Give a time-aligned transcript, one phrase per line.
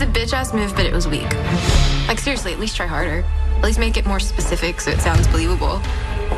[0.00, 1.30] It's a bitch ass move, but it was weak.
[2.08, 3.22] Like, seriously, at least try harder.
[3.56, 5.76] At least make it more specific so it sounds believable.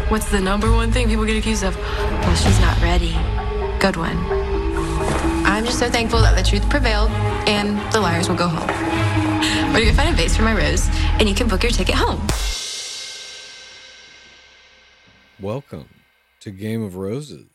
[0.08, 1.76] What's the number one thing people get accused of?
[1.76, 3.12] Well, she's not ready.
[3.78, 4.18] Good one.
[5.46, 7.10] I'm just so thankful that the truth prevailed
[7.46, 8.68] and the liars will go home.
[9.76, 10.88] You can find a vase for my rose
[11.20, 12.20] and you can book your ticket home.
[15.40, 15.88] Welcome
[16.40, 17.51] to Game of Roses.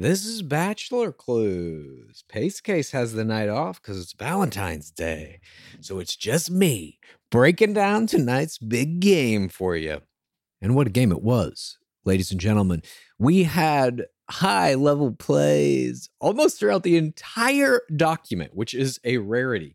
[0.00, 2.22] This is Bachelor Clues.
[2.28, 5.40] Pace Case has the night off because it's Valentine's Day.
[5.80, 7.00] So it's just me
[7.32, 10.02] breaking down tonight's big game for you.
[10.62, 12.84] And what a game it was, ladies and gentlemen.
[13.18, 19.74] We had high level plays almost throughout the entire document, which is a rarity.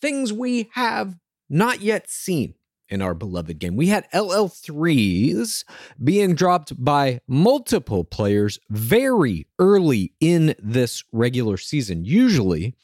[0.00, 1.14] Things we have
[1.48, 2.54] not yet seen
[2.90, 3.76] in our beloved game.
[3.76, 5.64] We had LL3s
[6.02, 12.04] being dropped by multiple players very early in this regular season.
[12.04, 12.74] Usually,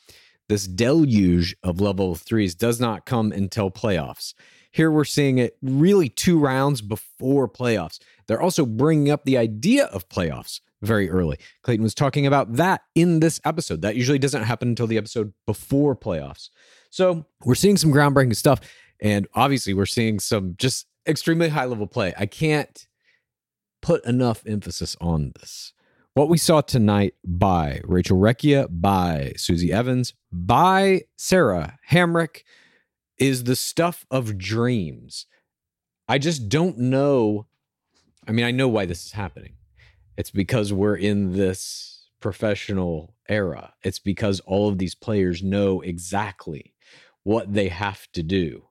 [0.49, 4.35] this deluge of level threes does not come until playoffs.
[4.71, 7.99] Here we're seeing it really two rounds before playoffs.
[8.27, 11.39] They're also bringing up the idea of playoffs very early.
[11.63, 13.83] Clayton was talking about that in this episode.
[13.83, 16.51] That usually doesn't happen until the episode before playoffs.
[16.91, 18.61] So we're seeing some groundbreaking stuff.
[19.01, 22.15] And obviously, we're seeing some just extremely high level play.
[22.17, 22.87] I can't
[23.83, 25.73] put enough emphasis on this.
[26.15, 32.43] What we saw tonight by Rachel Recchia, by Susie Evans, by Sarah Hamrick
[33.19, 35.27] is the stuff of dreams.
[36.09, 37.47] I just don't know.
[38.27, 39.57] I mean, I know why this is happening.
[40.17, 43.75] It's because we're in this professional era.
[43.83, 46.75] It's because all of these players know exactly
[47.25, 48.65] what they have to do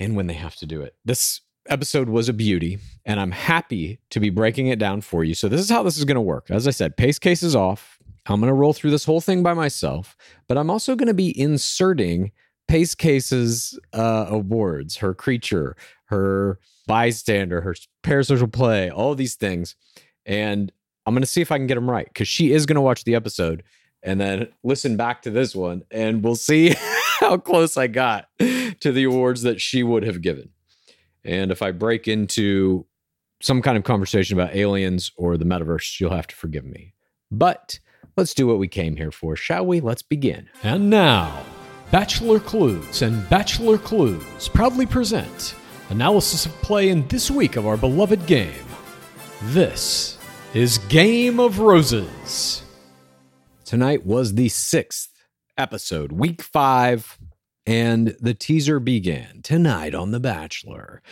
[0.00, 0.96] and when they have to do it.
[1.04, 5.34] This episode was a beauty, and I'm happy to be breaking it down for you.
[5.34, 6.50] So, this is how this is going to work.
[6.50, 7.98] As I said, pace case is off.
[8.26, 10.16] I'm going to roll through this whole thing by myself,
[10.48, 12.32] but I'm also going to be inserting
[12.68, 15.76] Pace Case's uh, awards, her creature,
[16.06, 17.74] her bystander, her
[18.04, 19.74] parasocial play, all these things.
[20.26, 20.70] And
[21.06, 22.80] I'm going to see if I can get them right because she is going to
[22.80, 23.64] watch the episode
[24.02, 26.74] and then listen back to this one, and we'll see
[27.30, 30.50] how close I got to the awards that she would have given.
[31.22, 32.86] And if I break into
[33.42, 36.94] some kind of conversation about aliens or the metaverse, you'll have to forgive me.
[37.30, 37.78] But
[38.16, 39.80] let's do what we came here for, shall we?
[39.80, 40.48] Let's begin.
[40.62, 41.44] And now,
[41.90, 45.54] Bachelor Clues and Bachelor Clues proudly present
[45.90, 48.64] analysis of play in this week of our beloved game.
[49.44, 50.18] This
[50.54, 52.62] is Game of Roses.
[53.64, 55.10] Tonight was the sixth
[55.60, 57.18] episode, week five,
[57.66, 61.02] and the teaser began tonight on The Bachelor.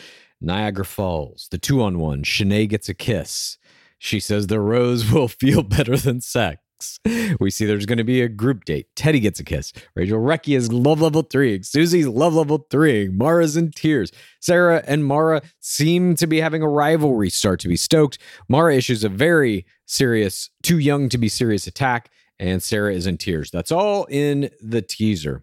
[0.41, 2.23] Niagara Falls, the two on one.
[2.23, 3.59] Shanae gets a kiss.
[3.99, 6.63] She says the rose will feel better than sex.
[7.41, 8.87] We see there's going to be a group date.
[8.97, 9.73] Teddy gets a kiss.
[9.95, 11.63] Rachel Recchia is love level three.
[11.63, 13.09] Susie's love level three.
[13.09, 14.13] Mara's in tears.
[14.41, 18.19] Sarah and Mara seem to be having a rivalry start to be stoked.
[18.49, 23.19] Mara issues a very serious, too young to be serious attack, and Sarah is in
[23.19, 23.51] tears.
[23.51, 25.43] That's all in the teaser.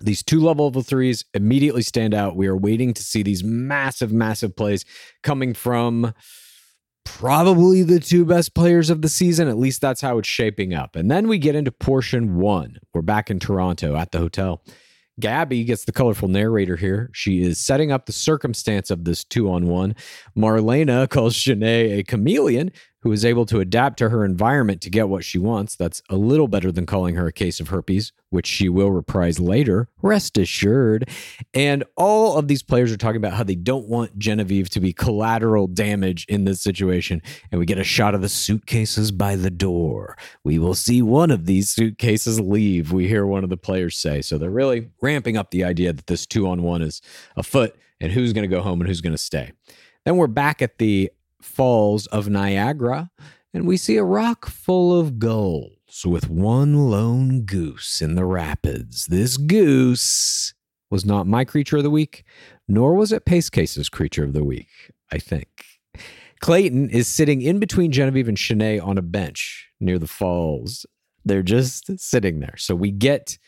[0.00, 2.36] These two level threes immediately stand out.
[2.36, 4.84] We are waiting to see these massive, massive plays
[5.22, 6.12] coming from
[7.04, 9.48] probably the two best players of the season.
[9.48, 10.96] At least that's how it's shaping up.
[10.96, 12.78] And then we get into portion one.
[12.92, 14.62] We're back in Toronto at the hotel.
[15.18, 17.08] Gabby gets the colorful narrator here.
[17.14, 19.94] She is setting up the circumstance of this two on one.
[20.36, 22.70] Marlena calls Shanae a chameleon
[23.06, 25.76] who is able to adapt to her environment to get what she wants.
[25.76, 29.38] That's a little better than calling her a case of herpes, which she will reprise
[29.38, 31.08] later, rest assured.
[31.54, 34.92] And all of these players are talking about how they don't want Genevieve to be
[34.92, 37.22] collateral damage in this situation.
[37.52, 40.18] And we get a shot of the suitcases by the door.
[40.42, 44.20] We will see one of these suitcases leave, we hear one of the players say.
[44.20, 47.00] So they're really ramping up the idea that this two on one is
[47.36, 49.52] afoot and who's going to go home and who's going to stay.
[50.04, 51.10] Then we're back at the
[51.40, 53.10] Falls of Niagara,
[53.52, 59.06] and we see a rock full of gulls with one lone goose in the rapids.
[59.06, 60.54] This goose
[60.90, 62.24] was not my creature of the week,
[62.68, 64.68] nor was it Pace Case's creature of the week,
[65.10, 65.48] I think.
[66.40, 70.84] Clayton is sitting in between Genevieve and Shanae on a bench near the falls.
[71.24, 72.56] They're just sitting there.
[72.56, 73.38] So we get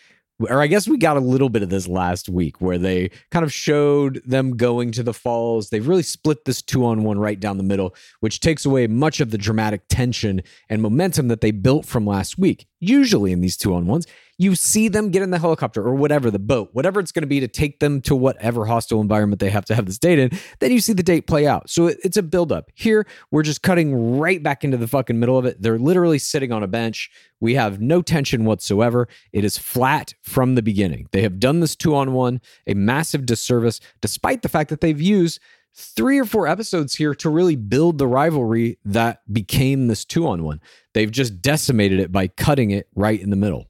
[0.41, 3.45] or I guess we got a little bit of this last week where they kind
[3.45, 5.71] of showed them going to the falls.
[5.71, 9.21] They've really split this two on one right down the middle, which takes away much
[9.21, 12.67] of the dramatic tension and momentum that they built from last week.
[12.81, 14.07] Usually in these two on ones,
[14.39, 17.29] you see them get in the helicopter or whatever, the boat, whatever it's going to
[17.29, 20.31] be to take them to whatever hostile environment they have to have this date in.
[20.61, 21.69] Then you see the date play out.
[21.69, 22.71] So it, it's a buildup.
[22.75, 25.61] Here, we're just cutting right back into the fucking middle of it.
[25.61, 27.11] They're literally sitting on a bench.
[27.41, 29.09] We have no tension whatsoever.
[29.33, 31.09] It is flat from the beginning.
[31.11, 35.01] They have done this two on one, a massive disservice, despite the fact that they've
[35.01, 35.41] used
[35.75, 40.45] three or four episodes here to really build the rivalry that became this two on
[40.45, 40.61] one.
[40.95, 43.69] They've just decimated it by cutting it right in the middle.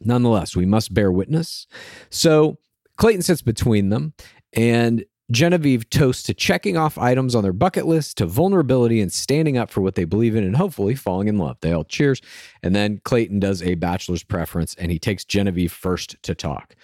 [0.00, 1.66] Nonetheless, we must bear witness.
[2.10, 2.58] So
[2.96, 4.14] Clayton sits between them,
[4.52, 9.58] and Genevieve toasts to checking off items on their bucket list, to vulnerability and standing
[9.58, 11.56] up for what they believe in, and hopefully falling in love.
[11.60, 12.20] They all cheers.
[12.62, 16.76] And then Clayton does a bachelor's preference, and he takes Genevieve first to talk.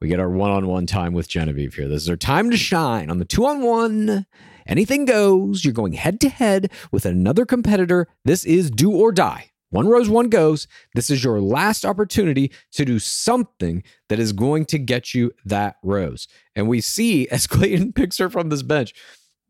[0.00, 1.88] We get our one on one time with Genevieve here.
[1.88, 4.24] This is our time to shine on the two on one.
[4.66, 5.62] Anything goes.
[5.62, 8.08] You're going head to head with another competitor.
[8.24, 10.66] This is do or die One rose, one goes.
[10.94, 15.76] This is your last opportunity to do something that is going to get you that
[15.82, 16.28] rose.
[16.56, 18.94] And we see as Clayton picks her from this bench,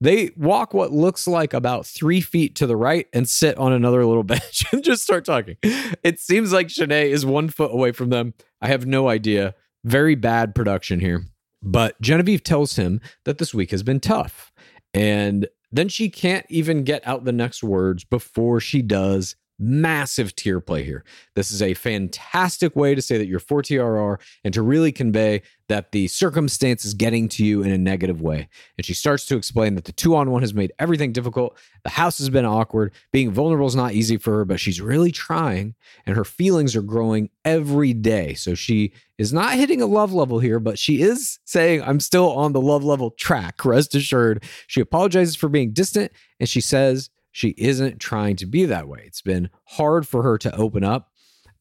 [0.03, 4.05] they walk what looks like about three feet to the right and sit on another
[4.07, 5.57] little bench and just start talking.
[5.62, 8.35] It seems like Shanae is one foot away from them.
[8.61, 9.55] I have no idea.
[9.85, 11.25] Very bad production here.
[11.62, 14.53] But Genevieve tells him that this week has been tough.
[14.95, 20.61] And then she can't even get out the next words before she does massive tier
[20.61, 21.05] play here.
[21.35, 25.43] This is a fantastic way to say that you're 4 TRR and to really convey
[25.69, 28.49] that the circumstance is getting to you in a negative way.
[28.76, 31.57] And she starts to explain that the two on one has made everything difficult.
[31.85, 32.93] The house has been awkward.
[33.12, 35.76] Being vulnerable is not easy for her, but she's really trying
[36.07, 38.35] and her feelings are growing every day.
[38.35, 42.33] So she is not hitting a love level here, but she is saying, I'm still
[42.33, 43.64] on the love level track.
[43.64, 44.43] Rest assured.
[44.67, 49.03] She apologizes for being distant and she says, she isn't trying to be that way.
[49.07, 51.11] It's been hard for her to open up,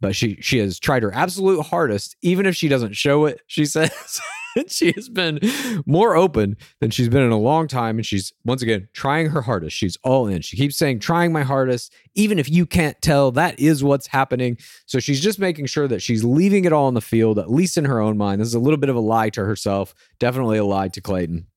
[0.02, 3.42] but she she has tried her absolute hardest, even if she doesn't show it.
[3.48, 4.22] She says
[4.68, 5.40] she has been
[5.86, 9.42] more open than she's been in a long time, and she's once again trying her
[9.42, 9.76] hardest.
[9.76, 10.42] She's all in.
[10.42, 13.32] She keeps saying, "Trying my hardest," even if you can't tell.
[13.32, 14.58] That is what's happening.
[14.86, 17.78] So she's just making sure that she's leaving it all on the field, at least
[17.78, 18.42] in her own mind.
[18.42, 21.48] This is a little bit of a lie to herself, definitely a lie to Clayton.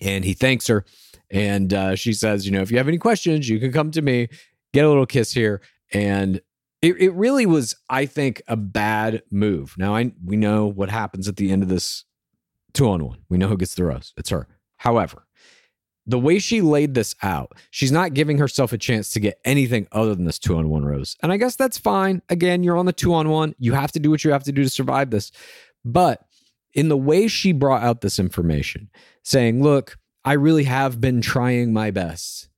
[0.00, 0.84] And he thanks her
[1.32, 4.02] and uh, she says, you know, if you have any questions, you can come to
[4.02, 4.28] me,
[4.74, 5.62] get a little kiss here.
[5.92, 6.40] And
[6.82, 9.74] it, it really was, I think, a bad move.
[9.78, 12.04] Now, I we know what happens at the end of this
[12.74, 13.18] two on one.
[13.28, 14.12] We know who gets the rose.
[14.16, 14.46] It's her.
[14.76, 15.26] However,
[16.06, 19.86] the way she laid this out, she's not giving herself a chance to get anything
[19.92, 21.16] other than this two on one rose.
[21.22, 22.20] And I guess that's fine.
[22.28, 23.54] Again, you're on the two on one.
[23.58, 25.30] You have to do what you have to do to survive this.
[25.84, 26.26] But
[26.74, 28.90] in the way she brought out this information,
[29.22, 32.48] saying, look, I really have been trying my best.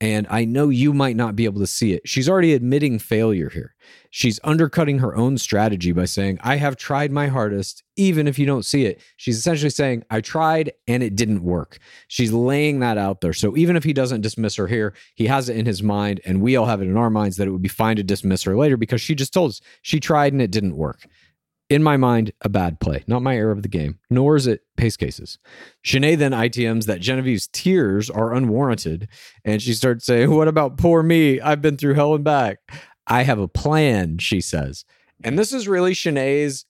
[0.00, 2.02] And I know you might not be able to see it.
[2.04, 3.76] She's already admitting failure here.
[4.10, 8.44] She's undercutting her own strategy by saying, I have tried my hardest, even if you
[8.44, 9.00] don't see it.
[9.16, 11.78] She's essentially saying, I tried and it didn't work.
[12.08, 13.32] She's laying that out there.
[13.32, 16.42] So even if he doesn't dismiss her here, he has it in his mind, and
[16.42, 18.56] we all have it in our minds that it would be fine to dismiss her
[18.56, 21.06] later because she just told us she tried and it didn't work
[21.72, 24.60] in my mind, a bad play, not my error of the game, nor is it
[24.76, 25.38] pace cases.
[25.82, 29.08] Shanae then ITMs that Genevieve's tears are unwarranted,
[29.42, 31.40] and she starts saying, What about poor me?
[31.40, 32.58] I've been through hell and back.
[33.06, 34.84] I have a plan, she says.
[35.24, 36.66] And this is really Shanae's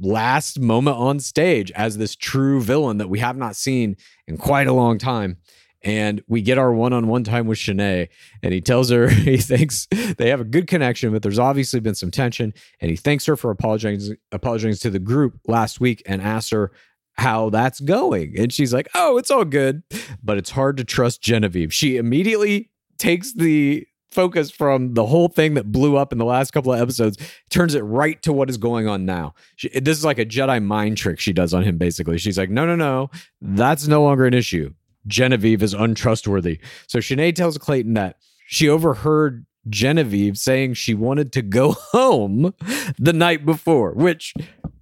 [0.00, 3.96] last moment on stage as this true villain that we have not seen
[4.28, 5.38] in quite a long time
[5.82, 8.08] and we get our one-on-one time with Shanae,
[8.42, 11.94] and he tells her he thinks they have a good connection, but there's obviously been
[11.94, 16.22] some tension, and he thanks her for apologizing apologizing to the group last week and
[16.22, 16.72] asks her
[17.14, 19.82] how that's going, and she's like, "Oh, it's all good,"
[20.22, 21.72] but it's hard to trust Genevieve.
[21.72, 26.50] She immediately takes the focus from the whole thing that blew up in the last
[26.50, 27.18] couple of episodes
[27.50, 29.34] turns it right to what is going on now.
[29.56, 32.18] She, this is like a jedi mind trick she does on him basically.
[32.18, 34.72] She's like no no no that's no longer an issue
[35.08, 36.60] Genevieve is untrustworthy.
[36.86, 42.54] So Shanae tells Clayton that she overheard Genevieve saying she wanted to go home
[42.98, 44.34] the night before, which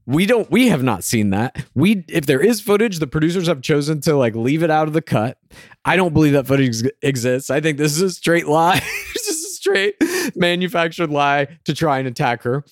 [0.07, 1.65] we don't we have not seen that.
[1.75, 4.95] We if there is footage, the producers have chosen to like leave it out of
[4.95, 5.39] the cut.
[5.85, 7.51] I don't believe that footage exists.
[7.51, 8.81] I think this is a straight lie.
[9.15, 9.97] this is a straight
[10.37, 12.65] manufactured lie to try and attack her.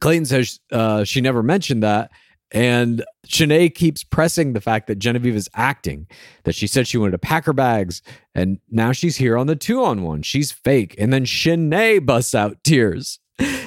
[0.00, 2.10] Clayton says uh, she never mentioned that.
[2.52, 6.06] And Shanae keeps pressing the fact that Genevieve is acting,
[6.44, 8.02] that she said she wanted to pack her bags,
[8.34, 10.22] and now she's here on the two on one.
[10.22, 10.94] She's fake.
[10.98, 13.18] And then Shanae busts out tears.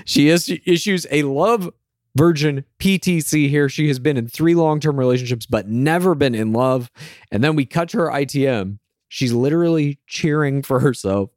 [0.06, 1.70] She is, issues a love
[2.16, 3.70] virgin PTC here.
[3.70, 6.90] She has been in three long term relationships, but never been in love.
[7.32, 8.80] And then we cut her ITM.
[9.08, 11.32] She's literally cheering for herself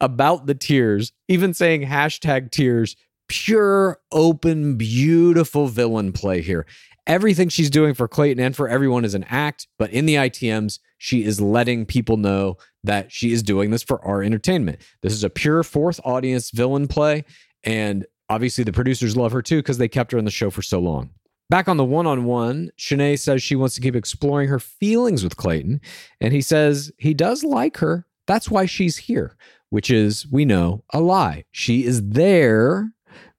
[0.00, 2.96] about the tears, even saying hashtag tears
[3.28, 6.66] pure, open, beautiful villain play here.
[7.06, 10.78] Everything she's doing for Clayton and for everyone is an act, but in the ITMs,
[10.98, 14.80] she is letting people know that she is doing this for our entertainment.
[15.02, 17.24] This is a pure fourth audience villain play.
[17.64, 20.62] And obviously, the producers love her too because they kept her on the show for
[20.62, 21.10] so long.
[21.50, 25.24] Back on the one on one, Shanae says she wants to keep exploring her feelings
[25.24, 25.80] with Clayton.
[26.20, 28.06] And he says he does like her.
[28.26, 29.34] That's why she's here,
[29.70, 31.44] which is, we know, a lie.
[31.52, 32.92] She is there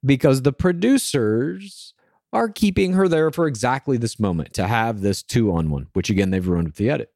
[0.05, 1.93] because the producers
[2.31, 6.09] are keeping her there for exactly this moment to have this two on one, which
[6.09, 7.11] again, they've ruined with the edit.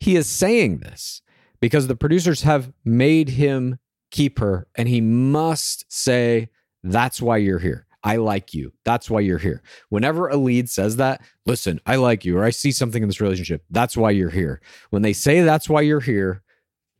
[0.00, 1.22] He is saying this
[1.60, 3.78] because the producers have made him
[4.10, 6.50] keep her, and he must say,
[6.82, 7.86] That's why you're here.
[8.02, 8.72] I like you.
[8.84, 9.62] That's why you're here.
[9.88, 13.20] Whenever a lead says that, listen, I like you, or I see something in this
[13.20, 13.64] relationship.
[13.70, 14.60] That's why you're here.
[14.90, 16.42] When they say that's why you're here,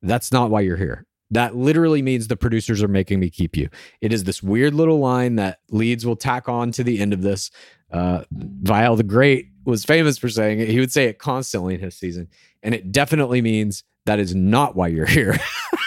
[0.03, 1.07] that's not why you're here.
[1.31, 3.69] That literally means the producers are making me keep you.
[4.01, 7.23] It is this weird little line that leads will tack on to the end of
[7.23, 7.51] this.
[7.91, 10.69] Uh, Vial the Great was famous for saying it.
[10.69, 12.29] He would say it constantly in his season.
[12.63, 15.37] And it definitely means that is not why you're here.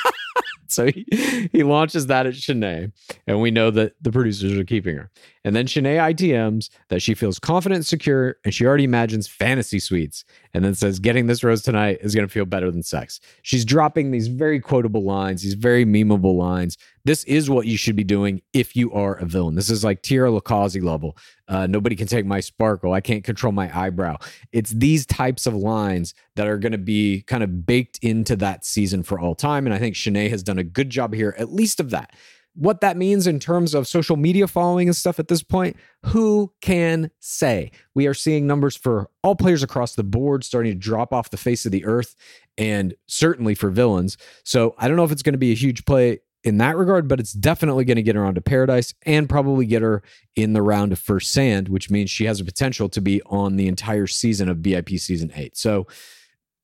[0.67, 2.91] so he, he launches that at Shanae,
[3.25, 5.09] and we know that the producers are keeping her.
[5.49, 9.79] And then Shanae ITMs that she feels confident and secure, and she already imagines fantasy
[9.79, 13.19] suites, and then says, Getting this rose tonight is going to feel better than sex.
[13.41, 16.77] She's dropping these very quotable lines, these very memeable lines.
[17.03, 19.55] This is what you should be doing if you are a villain.
[19.55, 21.17] This is like Tierra LiCausi level.
[21.47, 22.93] Uh, nobody can take my sparkle.
[22.93, 24.17] I can't control my eyebrow.
[24.51, 28.65] It's these types of lines that are going to be kind of baked into that
[28.65, 29.65] season for all time.
[29.65, 32.13] And I think Shanae has done a good job here, at least of that.
[32.59, 36.51] What that means in terms of social media following and stuff at this point, who
[36.59, 37.71] can say?
[37.95, 41.37] We are seeing numbers for all players across the board starting to drop off the
[41.37, 42.17] face of the earth,
[42.57, 44.17] and certainly for villains.
[44.43, 47.07] So I don't know if it's going to be a huge play in that regard,
[47.07, 50.03] but it's definitely going to get her onto Paradise and probably get her
[50.35, 53.55] in the round of First Sand, which means she has a potential to be on
[53.55, 55.55] the entire season of BIP season eight.
[55.55, 55.87] So,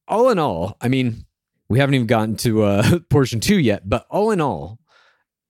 [0.10, 1.26] all in all, I mean,
[1.70, 4.80] we haven't even gotten to uh, portion two yet, but all in all,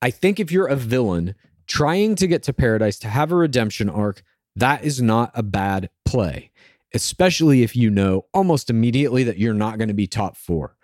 [0.05, 1.33] I think if you're a villain
[1.65, 4.21] trying to get to Paradise to have a redemption arc,
[4.55, 6.51] that is not a bad play,
[6.93, 10.77] especially if you know almost immediately that you're not going to be top four.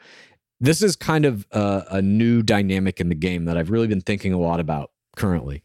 [0.59, 4.01] This is kind of a, a, new dynamic in the game that I've really been
[4.01, 5.61] thinking a lot about currently,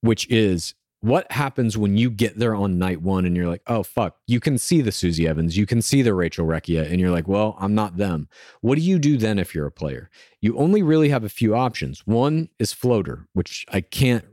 [0.00, 3.82] which is what happens when you get there on night one and you're like, oh,
[3.82, 7.10] fuck, you can see the Susie Evans, you can see the Rachel Recchia, and you're
[7.10, 8.28] like, well, I'm not them.
[8.60, 10.10] What do you do then if you're a player?
[10.40, 12.06] You only really have a few options.
[12.06, 14.24] One is floater, which I can't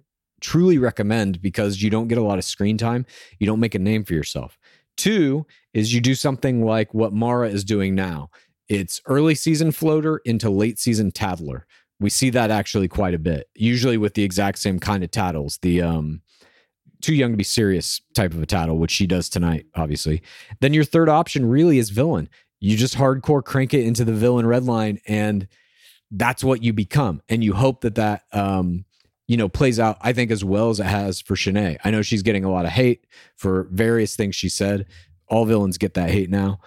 [0.42, 3.06] truly recommend because you don't get a lot of screen time,
[3.40, 4.58] you don't make a name for yourself.
[4.98, 8.30] Two is you do something like what Mara is doing now
[8.68, 11.68] it's early season floater into late season tattler.
[12.00, 15.60] We see that actually quite a bit, usually with the exact same kind of tattles.
[15.62, 16.22] The um,
[17.06, 20.24] too young to be serious type of a title, which she does tonight, obviously.
[20.60, 22.30] Then your third option really is villain.
[22.60, 25.48] You just hardcore crank it into the villain red line, and
[26.10, 27.22] that's what you become.
[27.30, 28.86] And you hope that that um,
[29.28, 29.98] you know plays out.
[30.02, 31.78] I think as well as it has for Shanae.
[31.84, 34.88] I know she's getting a lot of hate for various things she said.
[35.28, 36.60] All villains get that hate now,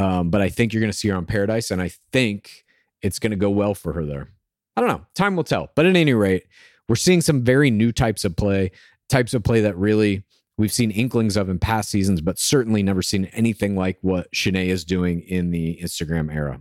[0.00, 2.64] um, but I think you're going to see her on Paradise, and I think
[3.00, 4.28] it's going to go well for her there.
[4.76, 5.06] I don't know.
[5.14, 5.70] Time will tell.
[5.76, 6.44] But at any rate,
[6.88, 8.72] we're seeing some very new types of play,
[9.08, 10.24] types of play that really
[10.56, 14.68] we've seen inklings of in past seasons, but certainly never seen anything like what Shanae
[14.68, 16.60] is doing in the Instagram era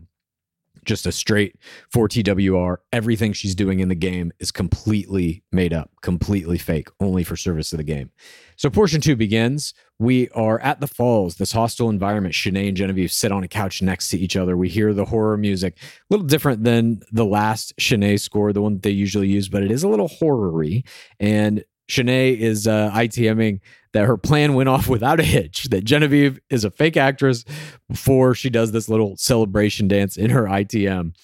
[0.86, 1.56] just a straight
[1.94, 2.78] 4TWR.
[2.92, 7.74] Everything she's doing in the game is completely made up, completely fake, only for service
[7.74, 8.12] of the game.
[8.56, 9.74] So portion two begins.
[10.00, 12.36] We are at the falls, this hostile environment.
[12.36, 14.58] Shanae and Genevieve sit on a couch next to each other.
[14.58, 18.74] We hear the horror music, a little different than the last Shanae score, the one
[18.74, 20.84] that they usually use, but it is a little horror-y.
[21.20, 23.60] And Shanae is uh, ITMing
[23.94, 27.46] that her plan went off without a hitch, that Genevieve is a fake actress
[27.90, 31.16] before she does this little celebration dance in her ITM.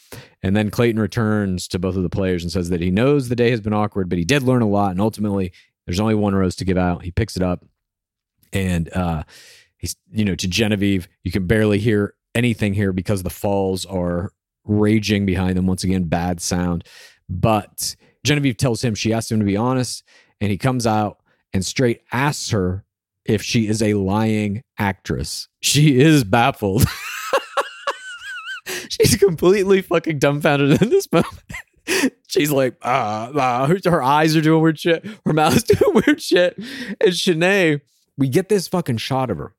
[0.43, 3.35] And then Clayton returns to both of the players and says that he knows the
[3.35, 4.91] day has been awkward, but he did learn a lot.
[4.91, 5.51] And ultimately,
[5.85, 7.03] there's only one rose to give out.
[7.03, 7.65] He picks it up
[8.53, 9.23] and uh,
[9.77, 14.31] he's, you know, to Genevieve, you can barely hear anything here because the falls are
[14.65, 15.67] raging behind them.
[15.67, 16.83] Once again, bad sound.
[17.27, 20.03] But Genevieve tells him she asked him to be honest,
[20.41, 21.19] and he comes out
[21.53, 22.83] and straight asks her
[23.25, 25.47] if she is a lying actress.
[25.61, 26.85] She is baffled.
[28.89, 32.13] She's completely fucking dumbfounded in this moment.
[32.27, 35.05] She's like, uh, uh her, her, eyes are doing weird shit.
[35.25, 36.57] Her mouth's doing weird shit.
[36.57, 37.81] And Shanae,
[38.17, 39.55] we get this fucking shot of her.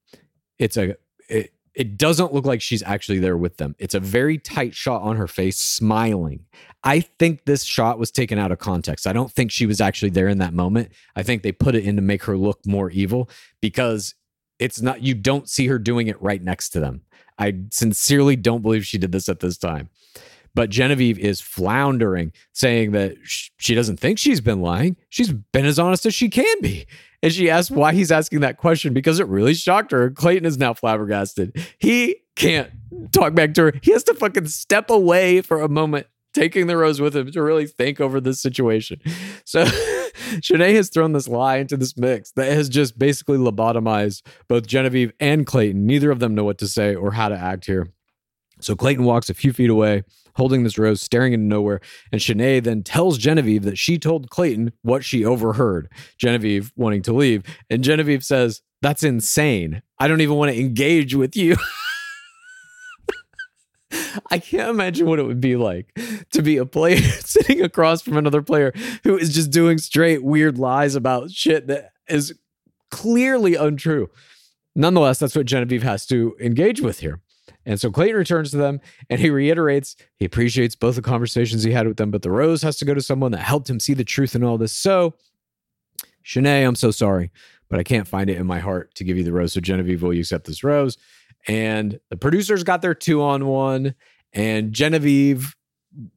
[0.58, 0.96] It's a,
[1.28, 3.76] it, it doesn't look like she's actually there with them.
[3.78, 6.46] It's a very tight shot on her face, smiling.
[6.82, 9.06] I think this shot was taken out of context.
[9.06, 10.92] I don't think she was actually there in that moment.
[11.14, 13.28] I think they put it in to make her look more evil
[13.60, 14.14] because
[14.58, 17.02] it's not, you don't see her doing it right next to them.
[17.38, 19.88] I sincerely don't believe she did this at this time.
[20.54, 24.96] But Genevieve is floundering, saying that she doesn't think she's been lying.
[25.08, 26.86] She's been as honest as she can be.
[27.22, 30.10] And she asks why he's asking that question because it really shocked her.
[30.10, 31.56] Clayton is now flabbergasted.
[31.78, 32.70] He can't
[33.12, 33.72] talk back to her.
[33.82, 37.42] He has to fucking step away for a moment taking the rose with him to
[37.42, 39.00] really think over this situation.
[39.44, 39.64] So
[40.38, 45.12] Shanae has thrown this lie into this mix that has just basically lobotomized both Genevieve
[45.18, 45.86] and Clayton.
[45.86, 47.92] Neither of them know what to say or how to act here.
[48.60, 50.04] So Clayton walks a few feet away,
[50.40, 51.82] holding this rose, staring into nowhere.
[52.10, 57.12] And Shanae then tells Genevieve that she told Clayton what she overheard, Genevieve wanting to
[57.12, 57.42] leave.
[57.68, 59.82] And Genevieve says, That's insane.
[59.98, 61.58] I don't even want to engage with you.
[64.30, 65.92] I can't imagine what it would be like
[66.32, 68.72] to be a player sitting across from another player
[69.04, 72.32] who is just doing straight weird lies about shit that is
[72.90, 74.08] clearly untrue.
[74.74, 77.20] Nonetheless, that's what Genevieve has to engage with here.
[77.66, 81.72] And so Clayton returns to them and he reiterates he appreciates both the conversations he
[81.72, 83.94] had with them, but the rose has to go to someone that helped him see
[83.94, 84.72] the truth in all this.
[84.72, 85.14] So,
[86.24, 87.30] Shanae, I'm so sorry,
[87.68, 89.52] but I can't find it in my heart to give you the rose.
[89.52, 90.98] So, Genevieve, will you accept this rose?
[91.48, 93.94] And the producers got their two on one,
[94.32, 95.56] and Genevieve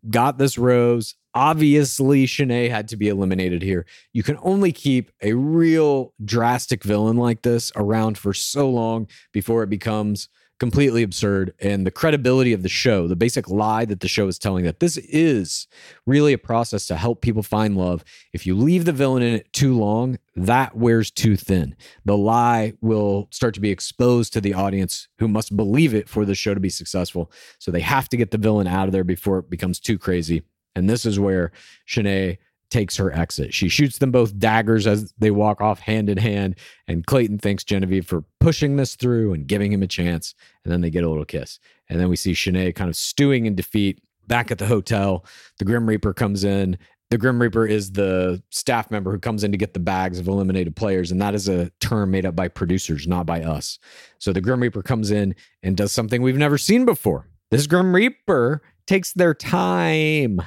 [0.10, 1.16] got this rose.
[1.36, 3.86] Obviously, Shanae had to be eliminated here.
[4.12, 9.64] You can only keep a real drastic villain like this around for so long before
[9.64, 11.54] it becomes completely absurd.
[11.60, 14.80] And the credibility of the show, the basic lie that the show is telling that
[14.80, 15.68] this is
[16.06, 18.04] really a process to help people find love.
[18.34, 21.76] If you leave the villain in it too long, that wears too thin.
[22.06, 26.26] The lie will start to be exposed to the audience who must believe it for
[26.26, 27.32] the show to be successful.
[27.60, 30.44] So they have to get the villain out of there before it becomes too crazy.
[30.76, 31.52] And this is where
[31.88, 32.38] Shanae
[32.74, 33.54] takes her exit.
[33.54, 36.56] She shoots them both daggers as they walk off hand in hand.
[36.88, 40.34] And Clayton thanks Genevieve for pushing this through and giving him a chance.
[40.66, 41.60] And then they get a little kiss.
[41.88, 45.24] And then we see Shanae kind of stewing in defeat back at the hotel.
[45.60, 46.80] The Grim Reaper comes in.
[47.12, 50.28] The Grim Reaper is the staff member who comes in to get the bags of
[50.28, 51.12] eliminated players.
[51.12, 53.78] And that is a term made up by producers, not by us.
[54.18, 57.30] So the Grim Reaper comes in and does something we've never seen before.
[57.52, 60.42] This Grim Reaper takes their time.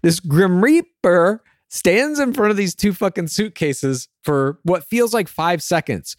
[0.00, 5.28] This Grim Reaper stands in front of these two fucking suitcases for what feels like
[5.28, 6.16] five seconds.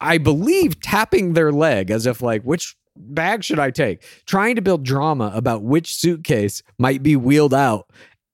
[0.00, 4.04] I believe tapping their leg as if like, which bag should I take?
[4.26, 7.90] Trying to build drama about which suitcase might be wheeled out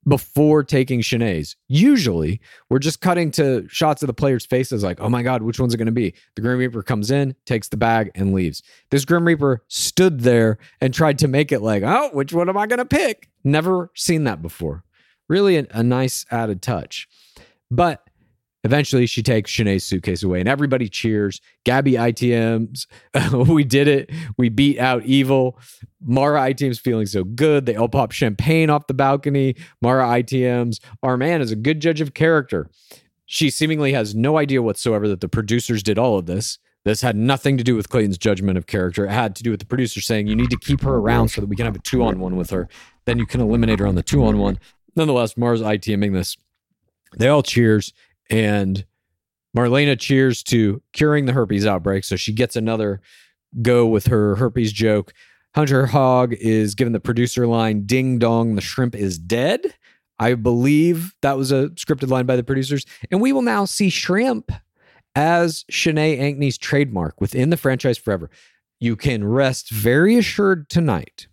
[0.06, 1.56] before taking Shanae's.
[1.68, 5.58] Usually, we're just cutting to shots of the players' faces, like, oh my God, which
[5.58, 6.14] one's it going to be?
[6.34, 8.62] The Grim Reaper comes in, takes the bag, and leaves.
[8.90, 12.58] This Grim Reaper stood there and tried to make it like, oh, which one am
[12.58, 13.30] I going to pick?
[13.42, 14.84] Never seen that before.
[15.28, 17.08] Really a, a nice added touch.
[17.70, 18.08] But
[18.62, 21.40] eventually she takes Shanae's suitcase away and everybody cheers.
[21.64, 22.86] Gabby ITMs.
[23.48, 24.10] we did it.
[24.36, 25.58] We beat out evil.
[26.02, 27.66] Mara ITM's feeling so good.
[27.66, 29.56] They all pop champagne off the balcony.
[29.80, 30.80] Mara ITMs.
[31.02, 32.70] Our man is a good judge of character.
[33.26, 36.58] She seemingly has no idea whatsoever that the producers did all of this.
[36.84, 39.06] This had nothing to do with Clayton's judgment of character.
[39.06, 41.40] It had to do with the producer saying, you need to keep her around so
[41.40, 42.68] that we can have a two on one with her.
[43.06, 44.58] Then you can eliminate her on the two on one
[44.96, 46.36] nonetheless, Mars ITMing this.
[47.16, 47.92] They all cheers,
[48.30, 48.84] and
[49.56, 52.04] Marlena cheers to curing the herpes outbreak.
[52.04, 53.00] So she gets another
[53.62, 55.12] go with her herpes joke.
[55.54, 59.74] Hunter Haag is given the producer line Ding dong, the shrimp is dead.
[60.18, 62.84] I believe that was a scripted line by the producers.
[63.10, 64.50] And we will now see shrimp
[65.14, 68.30] as Shanae Ankney's trademark within the franchise forever.
[68.80, 71.28] You can rest very assured tonight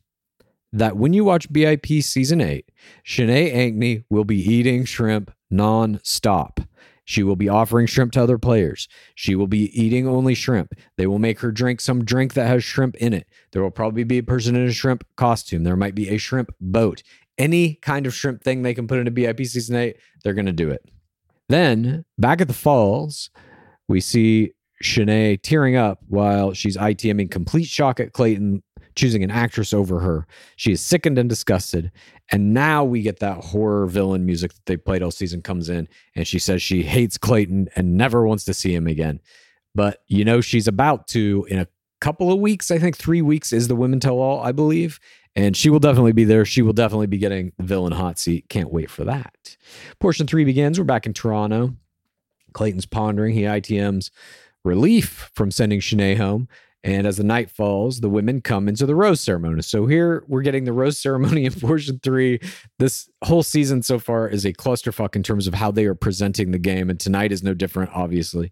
[0.74, 2.70] that when you watch BIP season eight,
[3.06, 6.62] Shanae Ankney will be eating shrimp non-stop.
[7.04, 8.88] She will be offering shrimp to other players.
[9.16, 10.74] She will be eating only shrimp.
[10.98, 13.28] They will make her drink some drink that has shrimp in it.
[13.52, 15.64] There will probably be a person in a shrimp costume.
[15.64, 17.04] There might be a shrimp boat.
[17.38, 20.54] Any kind of shrimp thing they can put into BIP season eight, they're going to
[20.54, 20.86] do it.
[21.50, 23.30] Then back at the falls,
[23.90, 28.64] we see Shanae tearing up while she's ITMing complete shock at Clayton
[28.96, 30.28] choosing an actress over her.
[30.56, 31.92] She is sickened and disgusted.
[32.32, 35.88] And now we get that horror villain music that they played all season comes in.
[36.16, 39.20] And she says she hates Clayton and never wants to see him again.
[39.76, 41.68] But you know, she's about to in a
[42.00, 42.72] couple of weeks.
[42.72, 45.00] I think three weeks is the women tell all, I believe.
[45.36, 46.44] And she will definitely be there.
[46.44, 48.50] She will definitely be getting the villain hot seat.
[48.50, 49.56] Can't wait for that.
[50.00, 50.78] Portion three begins.
[50.78, 51.76] We're back in Toronto.
[52.54, 53.34] Clayton's pondering.
[53.34, 54.10] He ITMs
[54.64, 56.48] relief from sending Shanae home.
[56.84, 59.62] And as the night falls, the women come into the rose ceremony.
[59.62, 62.40] So here we're getting the rose ceremony in portion three.
[62.80, 66.52] This whole season so far is a clusterfuck in terms of how they are presenting
[66.52, 66.90] the game.
[66.90, 68.52] And tonight is no different, obviously.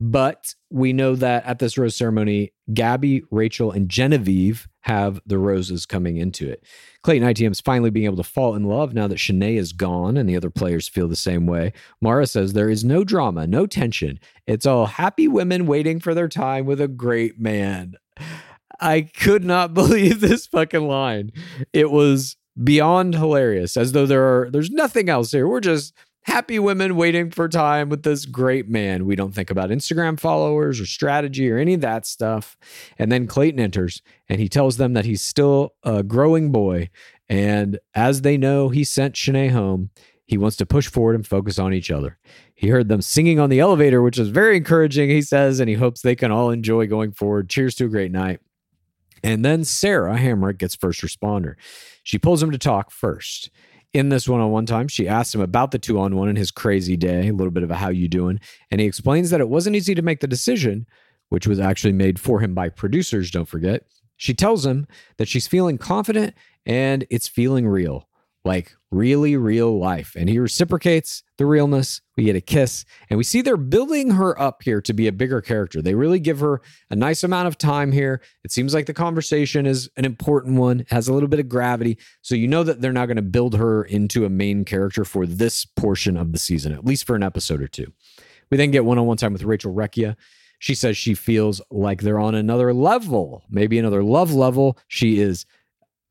[0.00, 5.84] But we know that at this rose ceremony, Gabby, Rachel, and Genevieve have the roses
[5.84, 6.64] coming into it.
[7.02, 10.16] Clayton ITM is finally being able to fall in love now that Shanae is gone
[10.16, 11.74] and the other players feel the same way.
[12.00, 14.18] Mara says there is no drama, no tension.
[14.46, 17.96] It's all happy women waiting for their time with a great man.
[18.80, 21.30] I could not believe this fucking line.
[21.74, 25.46] It was beyond hilarious, as though there are there's nothing else here.
[25.46, 29.06] We're just happy women waiting for time with this great man.
[29.06, 32.56] We don't think about Instagram followers or strategy or any of that stuff.
[32.98, 36.90] And then Clayton enters and he tells them that he's still a growing boy.
[37.28, 39.90] And as they know, he sent Shanae home.
[40.26, 42.18] He wants to push forward and focus on each other.
[42.54, 45.74] He heard them singing on the elevator, which was very encouraging, he says, and he
[45.74, 47.48] hopes they can all enjoy going forward.
[47.48, 48.40] Cheers to a great night.
[49.22, 51.54] And then Sarah Hamrick gets first responder.
[52.02, 53.50] She pulls him to talk first.
[53.92, 57.32] In this one-on-one time, she asks him about the two-on-one and his crazy day, a
[57.32, 58.38] little bit of a how you doing,
[58.70, 60.86] and he explains that it wasn't easy to make the decision,
[61.28, 63.84] which was actually made for him by producers, don't forget.
[64.16, 66.34] She tells him that she's feeling confident
[66.66, 68.06] and it's feeling real,
[68.44, 70.14] like really real life.
[70.16, 72.00] And he reciprocates the realness.
[72.16, 75.12] We get a kiss, and we see they're building her up here to be a
[75.12, 75.80] bigger character.
[75.80, 78.20] They really give her a nice amount of time here.
[78.44, 81.98] It seems like the conversation is an important one, has a little bit of gravity.
[82.22, 85.26] So you know that they're not going to build her into a main character for
[85.26, 87.92] this portion of the season, at least for an episode or two.
[88.50, 90.16] We then get one on one time with Rachel Recchia.
[90.58, 94.76] She says she feels like they're on another level, maybe another love level.
[94.88, 95.46] She is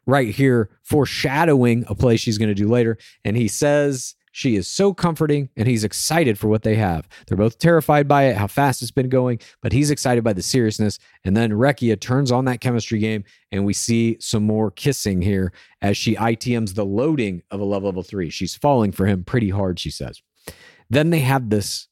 [0.09, 2.97] right here foreshadowing a play she's going to do later.
[3.23, 7.07] And he says she is so comforting and he's excited for what they have.
[7.27, 10.41] They're both terrified by it, how fast it's been going, but he's excited by the
[10.41, 10.99] seriousness.
[11.23, 15.51] And then Recchia turns on that chemistry game and we see some more kissing here
[15.81, 18.29] as she ITMs the loading of a love level three.
[18.29, 20.21] She's falling for him pretty hard, she says.
[20.89, 21.87] Then they have this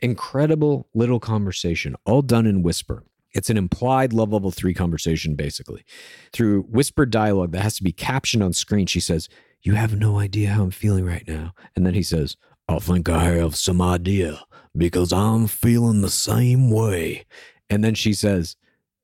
[0.00, 3.04] incredible little conversation, all done in whisper.
[3.36, 5.84] It's an implied love level three conversation, basically.
[6.32, 9.28] Through whispered dialogue that has to be captioned on screen, she says,
[9.60, 11.52] You have no idea how I'm feeling right now.
[11.76, 14.40] And then he says, I think I have some idea
[14.74, 17.26] because I'm feeling the same way.
[17.68, 18.56] And then she says,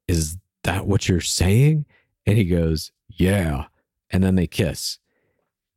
[0.09, 1.85] Is that what you're saying?
[2.25, 3.67] And he goes, Yeah.
[4.09, 4.99] And then they kiss.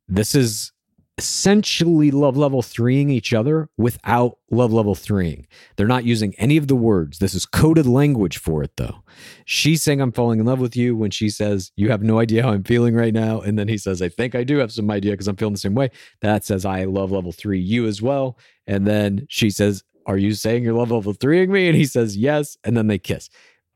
[0.07, 0.71] This is
[1.17, 5.47] essentially love level threeing each other without love level threeing.
[5.75, 7.19] They're not using any of the words.
[7.19, 9.03] This is coded language for it, though.
[9.45, 12.43] She's saying, I'm falling in love with you when she says, You have no idea
[12.43, 13.39] how I'm feeling right now.
[13.39, 15.59] And then he says, I think I do have some idea because I'm feeling the
[15.59, 15.89] same way.
[16.21, 18.37] That says, I love level three you as well.
[18.67, 21.67] And then she says, Are you saying you're love level threeing me?
[21.67, 22.57] And he says, Yes.
[22.65, 23.29] And then they kiss.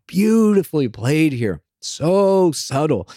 [0.08, 1.62] Beautifully played here.
[1.80, 3.08] So subtle.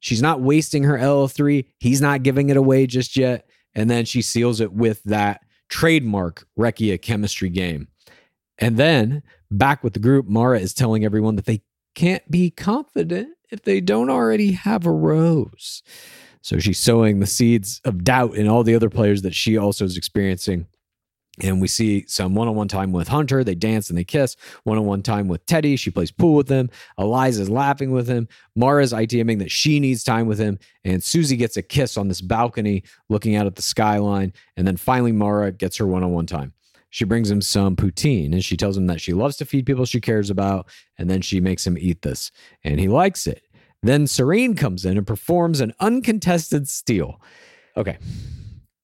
[0.00, 1.64] She's not wasting her L3.
[1.78, 3.48] He's not giving it away just yet.
[3.78, 7.86] And then she seals it with that trademark Recchia chemistry game.
[8.58, 11.62] And then back with the group, Mara is telling everyone that they
[11.94, 15.84] can't be confident if they don't already have a rose.
[16.42, 19.84] So she's sowing the seeds of doubt in all the other players that she also
[19.84, 20.66] is experiencing.
[21.40, 23.44] And we see some one on one time with Hunter.
[23.44, 24.36] They dance and they kiss.
[24.64, 25.76] One on one time with Teddy.
[25.76, 26.70] She plays pool with him.
[26.98, 28.28] Eliza's laughing with him.
[28.56, 30.58] Mara's ITMing that she needs time with him.
[30.84, 34.32] And Susie gets a kiss on this balcony looking out at the skyline.
[34.56, 36.52] And then finally, Mara gets her one on one time.
[36.90, 39.84] She brings him some poutine and she tells him that she loves to feed people
[39.84, 40.66] she cares about.
[40.96, 42.32] And then she makes him eat this.
[42.64, 43.42] And he likes it.
[43.82, 47.20] Then Serene comes in and performs an uncontested steal.
[47.76, 47.98] Okay.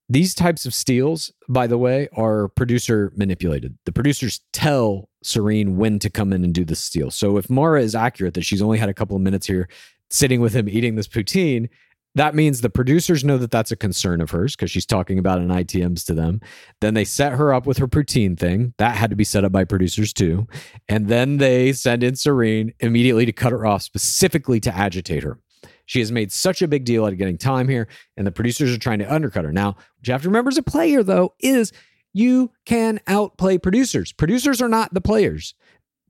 [0.08, 3.78] These types of steals, by the way, are producer manipulated.
[3.86, 7.10] The producers tell Serene when to come in and do the steal.
[7.10, 9.68] So if Mara is accurate that she's only had a couple of minutes here
[10.10, 11.68] sitting with him eating this poutine,
[12.16, 15.40] that means the producers know that that's a concern of hers because she's talking about
[15.40, 16.40] an ITMs to them.
[16.80, 18.74] Then they set her up with her poutine thing.
[18.78, 20.46] That had to be set up by producers too.
[20.88, 25.40] And then they send in Serene immediately to cut her off specifically to agitate her.
[25.86, 28.74] She has made such a big deal out of getting time here, and the producers
[28.74, 29.52] are trying to undercut her.
[29.52, 31.72] Now, what you have to remember as a player, though, is
[32.12, 34.12] you can outplay producers.
[34.12, 35.54] Producers are not the players.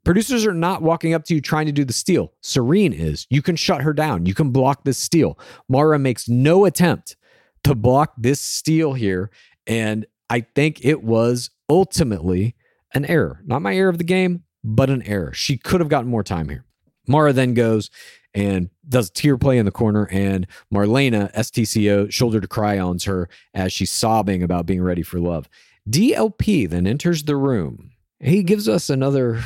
[0.05, 2.33] Producers are not walking up to you trying to do the steal.
[2.43, 3.27] Serene is.
[3.31, 4.27] You can shut her down.
[4.27, 5.39] You can block this steal.
[5.69, 7.17] Mara makes no attempt
[7.65, 9.31] to block this steal here.
[9.67, 12.55] And I think it was ultimately
[12.93, 13.41] an error.
[13.47, 15.33] Not my error of the game, but an error.
[15.33, 16.67] She could have gotten more time here.
[17.09, 17.91] Mara then goes
[18.35, 23.29] and does tear play in the corner, and Marlena, STCO, shoulder to cry on her
[23.55, 25.49] as she's sobbing about being ready for love.
[25.88, 27.92] DLP then enters the room.
[28.20, 29.42] He gives us another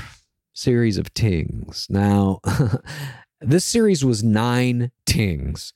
[0.54, 1.86] series of tings.
[1.90, 2.40] Now,
[3.40, 5.72] this series was nine tings.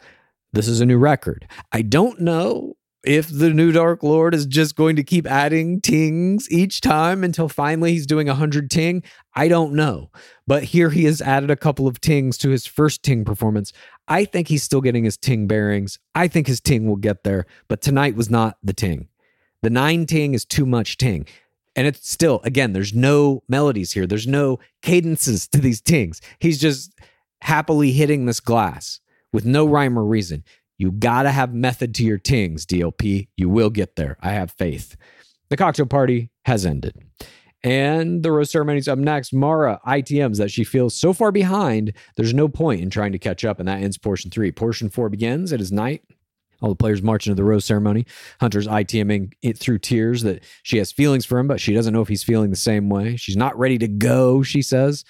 [0.52, 1.46] This is a new record.
[1.72, 6.50] I don't know if the new Dark Lord is just going to keep adding tings
[6.50, 9.02] each time until finally he's doing 100 ting.
[9.34, 10.10] I don't know.
[10.46, 13.72] But here he has added a couple of tings to his first ting performance.
[14.06, 15.98] I think he's still getting his ting bearings.
[16.14, 19.08] I think his ting will get there, but tonight was not the ting.
[19.62, 21.26] The nine ting is too much ting.
[21.74, 24.06] And it's still, again, there's no melodies here.
[24.06, 26.20] There's no cadences to these tings.
[26.38, 26.92] He's just
[27.40, 29.00] happily hitting this glass
[29.32, 30.44] with no rhyme or reason.
[30.82, 33.28] You got to have method to your tings, DLP.
[33.36, 34.16] You will get there.
[34.20, 34.96] I have faith.
[35.48, 37.00] The cocktail party has ended.
[37.62, 39.32] And the rose ceremony's up next.
[39.32, 43.44] Mara ITMs that she feels so far behind, there's no point in trying to catch
[43.44, 44.50] up, and that ends portion three.
[44.50, 45.52] Portion four begins.
[45.52, 46.02] It is night.
[46.60, 48.04] All the players march into the rose ceremony.
[48.40, 52.02] Hunter's ITMing it through tears that she has feelings for him, but she doesn't know
[52.02, 53.14] if he's feeling the same way.
[53.14, 55.04] She's not ready to go, she says.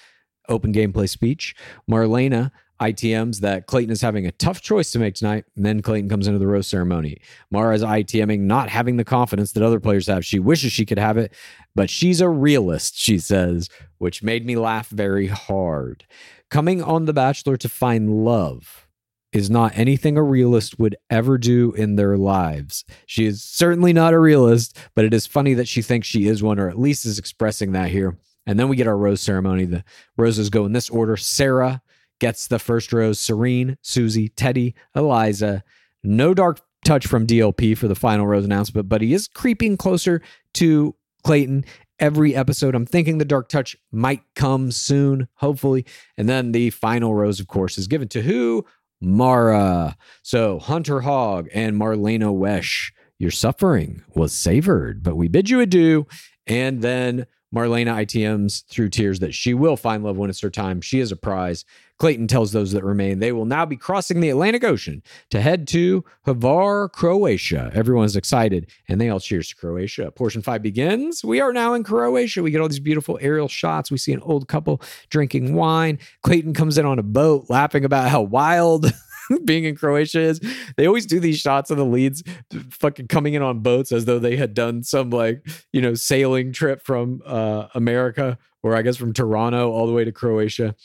[0.49, 1.55] Open gameplay speech.
[1.89, 2.51] Marlena
[2.91, 5.45] ITMs that Clayton is having a tough choice to make tonight.
[5.55, 7.19] And then Clayton comes into the rose ceremony.
[7.51, 10.25] Mara is ITMing, not having the confidence that other players have.
[10.25, 11.33] She wishes she could have it,
[11.75, 16.05] but she's a realist, she says, which made me laugh very hard.
[16.49, 18.87] Coming on The Bachelor to find love
[19.31, 22.85] is not anything a realist would ever do in their lives.
[23.07, 26.43] She is certainly not a realist, but it is funny that she thinks she is
[26.43, 28.17] one, or at least is expressing that here.
[28.45, 29.65] And then we get our rose ceremony.
[29.65, 29.83] The
[30.17, 31.81] roses go in this order Sarah
[32.19, 35.63] gets the first rose, Serene, Susie, Teddy, Eliza.
[36.03, 40.21] No dark touch from DLP for the final rose announcement, but he is creeping closer
[40.55, 41.65] to Clayton
[41.99, 42.75] every episode.
[42.75, 45.85] I'm thinking the dark touch might come soon, hopefully.
[46.17, 48.65] And then the final rose, of course, is given to who?
[49.01, 49.95] Mara.
[50.21, 56.07] So Hunter Haag and Marlena Wesh, your suffering was savored, but we bid you adieu.
[56.47, 60.81] And then Marlena ITMs through tears that she will find love when it's her time.
[60.81, 61.65] She is a prize.
[61.99, 65.67] Clayton tells those that remain they will now be crossing the Atlantic Ocean to head
[65.69, 67.71] to Hvar, Croatia.
[67.73, 70.11] Everyone's excited and they all cheers to Croatia.
[70.11, 71.23] Portion five begins.
[71.23, 72.41] We are now in Croatia.
[72.41, 73.91] We get all these beautiful aerial shots.
[73.91, 75.99] We see an old couple drinking wine.
[76.23, 78.91] Clayton comes in on a boat laughing about how wild.
[79.45, 80.41] being in Croatia is
[80.77, 82.23] they always do these shots of the leads
[82.69, 86.51] fucking coming in on boats as though they had done some like you know sailing
[86.51, 90.75] trip from uh America or I guess from Toronto all the way to Croatia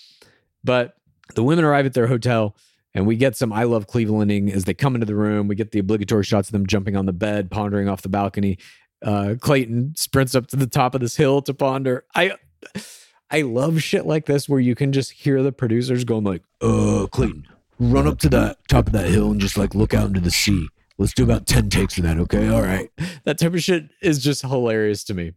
[0.64, 0.94] but
[1.34, 2.56] the women arrive at their hotel
[2.94, 5.46] and we get some I love Clevelanding as they come into the room.
[5.46, 8.58] We get the obligatory shots of them jumping on the bed, pondering off the balcony.
[9.02, 12.04] Uh, Clayton sprints up to the top of this hill to ponder.
[12.14, 12.32] I
[13.30, 17.06] I love shit like this where you can just hear the producers going like, "Uh,
[17.10, 17.46] Clayton,
[17.78, 20.30] run up to that top of that hill and just like look out into the
[20.30, 20.68] sea.
[20.98, 22.48] Let's do about 10 takes of that, okay?
[22.48, 22.90] All right."
[23.24, 25.32] That type of shit is just hilarious to me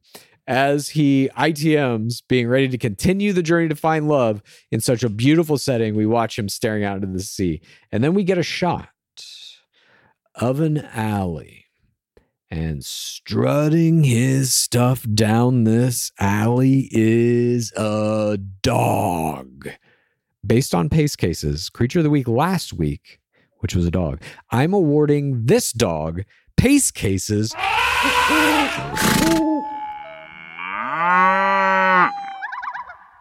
[0.47, 5.09] as he ITMs being ready to continue the journey to find love in such a
[5.09, 5.95] beautiful setting.
[5.95, 7.61] We watch him staring out into the sea.
[7.91, 8.89] And then we get a shot
[10.35, 11.65] of an alley.
[12.49, 19.69] And strutting his stuff down this alley is a dog.
[20.45, 23.19] Based on pace cases, creature of the week last week,
[23.59, 26.23] which was a dog, I'm awarding this dog
[26.57, 27.53] pace cases.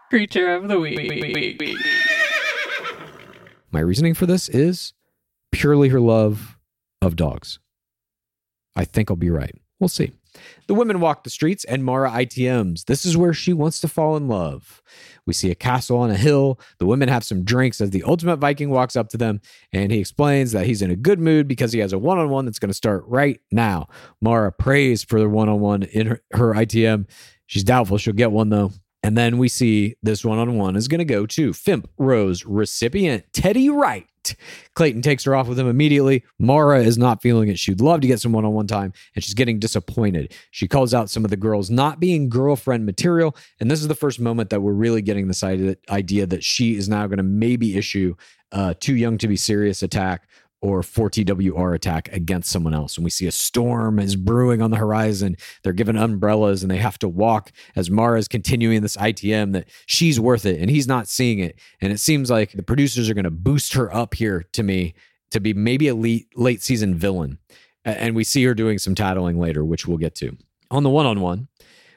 [0.09, 0.97] Creature of the week.
[3.71, 4.95] My reasoning for this is
[5.53, 6.57] purely her love
[7.03, 7.59] of dogs.
[8.75, 9.55] I think I'll be right.
[9.79, 10.13] We'll see.
[10.67, 12.85] The women walk the streets and Mara ITMs.
[12.85, 14.83] This is where she wants to fall in love.
[15.27, 16.61] We see a castle on a hill.
[16.79, 19.41] The women have some drinks as the ultimate Viking walks up to them
[19.73, 22.31] and he explains that he's in a good mood because he has a one on
[22.31, 23.89] one that's going to start right now.
[24.21, 27.09] Mara prays for the one on one in her, her ITM.
[27.47, 28.73] She's doubtful she'll get one though.
[29.03, 32.45] And then we see this one on one is going to go to Fimp Rose
[32.45, 34.07] recipient Teddy Wright.
[34.75, 36.23] Clayton takes her off with him immediately.
[36.39, 37.59] Mara is not feeling it.
[37.59, 40.35] She'd love to get some one on one time, and she's getting disappointed.
[40.51, 43.35] She calls out some of the girls not being girlfriend material.
[43.59, 46.87] And this is the first moment that we're really getting this idea that she is
[46.87, 48.15] now going to maybe issue
[48.53, 50.29] a too young to be serious attack
[50.63, 52.97] or 4TWR attack against someone else.
[52.97, 55.37] And we see a storm is brewing on the horizon.
[55.63, 59.69] They're given umbrellas and they have to walk as Mara is continuing this ITM that
[59.87, 61.59] she's worth it and he's not seeing it.
[61.81, 64.95] And it seems like the producers are going to boost her up here to me
[65.31, 67.39] to be maybe a late, late season villain.
[67.85, 70.37] And we see her doing some tattling later, which we'll get to.
[70.71, 71.49] On the one on one,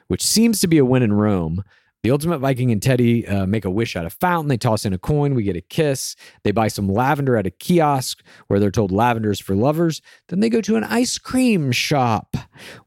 [0.08, 1.62] which seems to be a win in Rome,
[2.04, 4.48] the Ultimate Viking and Teddy uh, make a wish at a fountain.
[4.48, 5.34] They toss in a coin.
[5.34, 6.16] We get a kiss.
[6.42, 10.02] They buy some lavender at a kiosk where they're told lavender is for lovers.
[10.28, 12.36] Then they go to an ice cream shop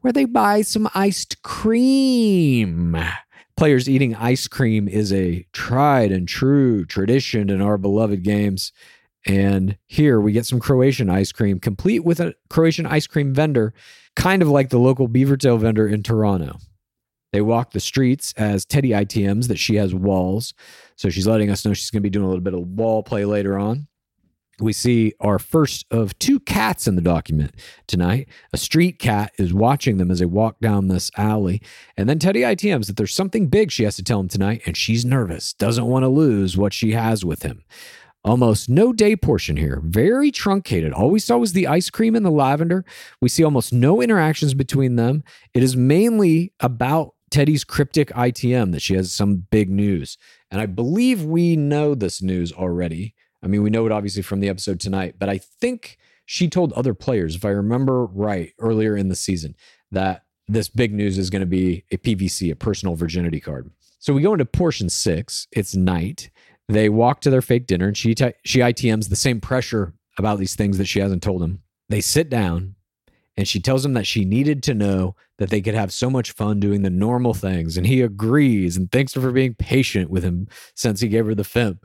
[0.01, 2.95] where they buy some iced cream.
[3.55, 8.71] Players eating ice cream is a tried and true tradition in our beloved games.
[9.25, 13.73] And here we get some Croatian ice cream, complete with a Croatian ice cream vendor,
[14.15, 16.59] kind of like the local Beavertail vendor in Toronto.
[17.33, 20.53] They walk the streets as Teddy ITMs that she has walls.
[20.95, 23.03] So she's letting us know she's going to be doing a little bit of wall
[23.03, 23.87] play later on.
[24.59, 27.53] We see our first of two cats in the document
[27.85, 28.27] tonight.
[28.53, 31.61] A street cat is watching them as they walk down this alley.
[31.95, 34.75] And then Teddy ITMs that there's something big she has to tell him tonight, and
[34.75, 37.63] she's nervous, doesn't want to lose what she has with him.
[38.23, 39.79] Almost no day portion here.
[39.83, 40.91] Very truncated.
[40.91, 42.83] All we saw was the ice cream and the lavender.
[43.21, 45.23] We see almost no interactions between them.
[45.53, 50.17] It is mainly about Teddy's cryptic ITM that she has some big news.
[50.49, 53.15] And I believe we know this news already.
[53.43, 56.73] I mean, we know it obviously from the episode tonight, but I think she told
[56.73, 59.55] other players, if I remember right, earlier in the season,
[59.91, 63.69] that this big news is going to be a PVC, a personal virginity card.
[63.99, 65.47] So we go into portion six.
[65.51, 66.29] It's night.
[66.69, 70.39] They walk to their fake dinner and she, t- she ITMs the same pressure about
[70.39, 71.61] these things that she hasn't told him.
[71.89, 72.75] They sit down
[73.37, 76.31] and she tells him that she needed to know that they could have so much
[76.31, 77.77] fun doing the normal things.
[77.77, 81.35] And he agrees and thanks her for being patient with him since he gave her
[81.35, 81.83] the FIMP.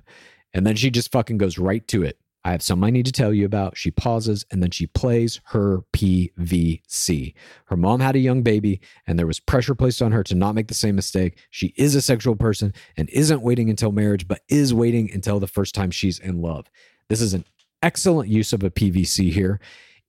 [0.55, 2.19] And then she just fucking goes right to it.
[2.45, 3.77] I have something I need to tell you about.
[3.77, 7.35] She pauses and then she plays her PVC.
[7.67, 10.55] Her mom had a young baby and there was pressure placed on her to not
[10.55, 11.39] make the same mistake.
[11.51, 15.47] She is a sexual person and isn't waiting until marriage, but is waiting until the
[15.47, 16.69] first time she's in love.
[17.09, 17.45] This is an
[17.83, 19.61] excellent use of a PVC here.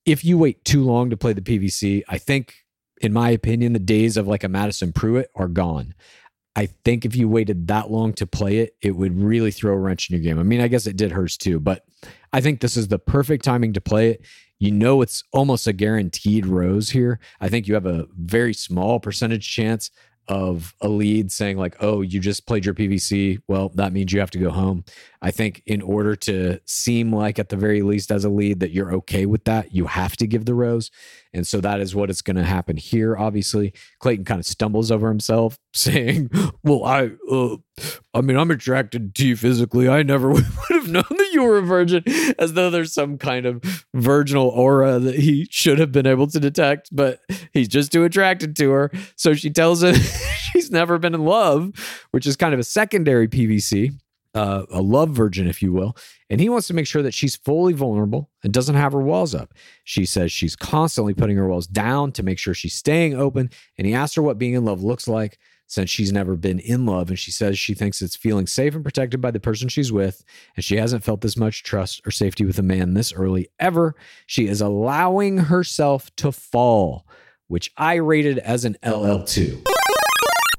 [0.05, 2.55] If you wait too long to play the PVC, I think,
[3.01, 5.93] in my opinion, the days of like a Madison Prewett are gone.
[6.55, 9.77] I think if you waited that long to play it, it would really throw a
[9.77, 10.39] wrench in your game.
[10.39, 11.83] I mean, I guess it did hers too, but
[12.31, 14.25] I think this is the perfect timing to play it.
[14.59, 17.19] You know, it's almost a guaranteed rose here.
[17.41, 19.89] I think you have a very small percentage chance
[20.27, 23.41] of a lead saying, like, oh, you just played your PVC.
[23.47, 24.85] Well, that means you have to go home.
[25.21, 28.71] I think in order to seem like, at the very least, as a lead, that
[28.71, 30.91] you're okay with that, you have to give the rose.
[31.33, 33.17] And so that is what is going to happen here.
[33.17, 36.29] Obviously, Clayton kind of stumbles over himself, saying,
[36.63, 37.57] "Well, I, uh,
[38.13, 39.89] I mean, I'm attracted to you physically.
[39.89, 42.03] I never would have known that you were a virgin."
[42.37, 43.63] As though there's some kind of
[43.93, 47.19] virginal aura that he should have been able to detect, but
[47.51, 48.91] he's just too attracted to her.
[49.15, 49.95] So she tells him
[50.51, 51.71] she's never been in love,
[52.11, 53.97] which is kind of a secondary PVC
[54.33, 55.95] uh, a love virgin, if you will.
[56.29, 59.35] And he wants to make sure that she's fully vulnerable and doesn't have her walls
[59.35, 59.53] up.
[59.83, 63.49] She says she's constantly putting her walls down to make sure she's staying open.
[63.77, 66.85] And he asks her what being in love looks like since she's never been in
[66.85, 67.09] love.
[67.09, 70.23] And she says she thinks it's feeling safe and protected by the person she's with.
[70.55, 73.95] And she hasn't felt this much trust or safety with a man this early ever.
[74.25, 77.07] She is allowing herself to fall,
[77.47, 79.72] which I rated as an LL2.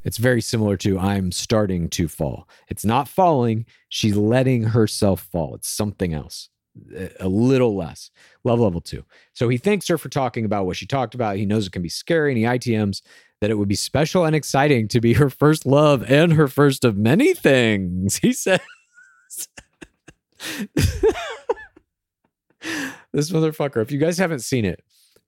[0.05, 2.48] It's very similar to I'm starting to fall.
[2.68, 5.55] It's not falling, she's letting herself fall.
[5.55, 6.50] It's something else,
[7.20, 8.11] a little less.
[8.44, 9.05] Love level two.
[9.32, 11.36] So he thanks her for talking about what she talked about.
[11.36, 13.02] He knows it can be scary and he ITMs
[13.40, 16.84] that it would be special and exciting to be her first love and her first
[16.84, 18.16] of many things.
[18.18, 18.61] He says,
[23.12, 24.82] This motherfucker, if you guys haven't seen it,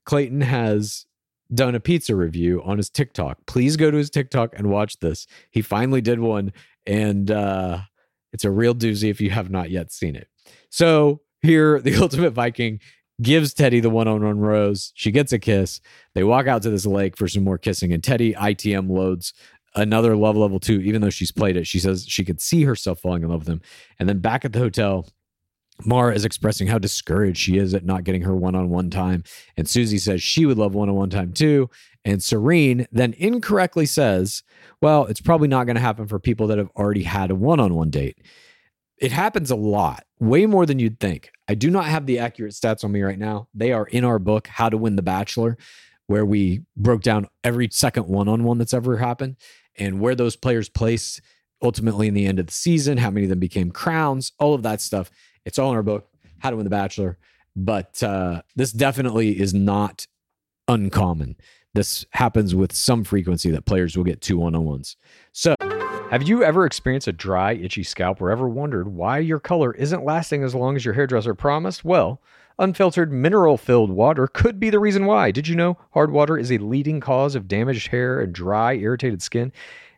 [0.05, 1.07] Clayton has
[1.53, 3.39] done a pizza review on his TikTok.
[3.47, 5.27] Please go to his TikTok and watch this.
[5.51, 6.53] He finally did one,
[6.87, 7.81] and uh,
[8.33, 10.29] it's a real doozy if you have not yet seen it.
[10.71, 12.81] So here, the Ultimate Viking
[13.23, 14.93] gives Teddy the one on one rose.
[14.95, 15.81] She gets a kiss.
[16.15, 19.33] They walk out to this lake for some more kissing, and Teddy ITM loads
[19.77, 21.67] another love level two, even though she's played it.
[21.67, 23.61] She says she could see herself falling in love with him.
[23.99, 25.07] And then back at the hotel,
[25.85, 29.25] Mara is expressing how discouraged she is at not getting her one on one time.
[29.57, 31.69] And Susie says she would love one on one time too.
[32.05, 34.43] And Serene then incorrectly says,
[34.81, 37.61] well, it's probably not going to happen for people that have already had a one
[37.61, 38.19] on one date.
[38.99, 41.31] It happens a lot, way more than you'd think.
[41.49, 43.49] I do not have the accurate stats on me right now.
[43.53, 45.59] They are in our book, How to Win the Bachelor,
[46.07, 49.37] where we broke down every second one on one that's ever happened
[49.77, 51.21] and where those players placed
[51.63, 54.63] ultimately in the end of the season, how many of them became crowns, all of
[54.63, 55.11] that stuff.
[55.47, 56.09] It's all in our book,
[56.41, 57.17] How to Win the Bachelor.
[57.55, 60.07] But uh, this definitely is not
[60.69, 61.37] uncommon.
[61.73, 64.97] This happens with some frequency that players will get two one on ones.
[65.33, 65.55] So,
[66.11, 70.05] Have you ever experienced a dry, itchy scalp or ever wondered why your color isn't
[70.05, 71.85] lasting as long as your hairdresser promised?
[71.85, 72.21] Well,
[72.59, 75.31] unfiltered mineral filled water could be the reason why.
[75.31, 79.23] Did you know hard water is a leading cause of damaged hair and dry, irritated
[79.23, 79.53] skin?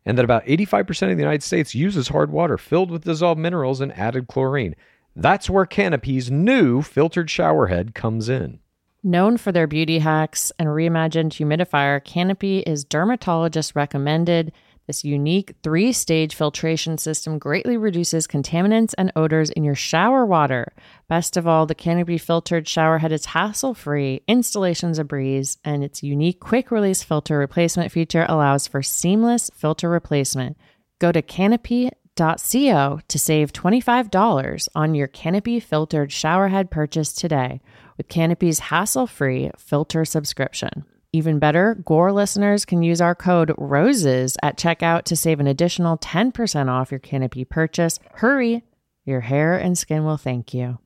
[0.05, 3.81] And that about 85% of the United States uses hard water filled with dissolved minerals
[3.81, 4.75] and added chlorine.
[5.21, 8.61] That's where Canopy's new filtered shower head comes in.
[9.03, 14.53] Known for their beauty hacks and reimagined humidifier, Canopy is dermatologist recommended.
[14.87, 20.73] This unique three stage filtration system greatly reduces contaminants and odors in your shower water.
[21.09, 25.83] Best of all, the Canopy filtered shower head is hassle free, installation's a breeze, and
[25.83, 30.57] its unique quick release filter replacement feature allows for seamless filter replacement.
[31.01, 31.23] Go to
[32.19, 37.61] canopy.co to save $25 on your Canopy filtered shower head purchase today
[37.97, 40.85] with Canopy's hassle free filter subscription.
[41.13, 45.97] Even better, Gore listeners can use our code ROSES at checkout to save an additional
[45.99, 47.99] 10% off your Canopy purchase.
[48.15, 48.63] Hurry!
[49.05, 50.79] Your hair and skin will thank you.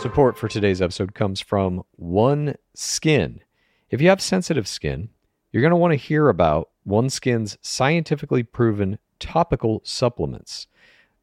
[0.00, 3.40] Support for today's episode comes from One Skin.
[3.88, 5.10] If you have sensitive skin,
[5.52, 10.66] you're going to want to hear about OneSkin's scientifically proven topical supplements.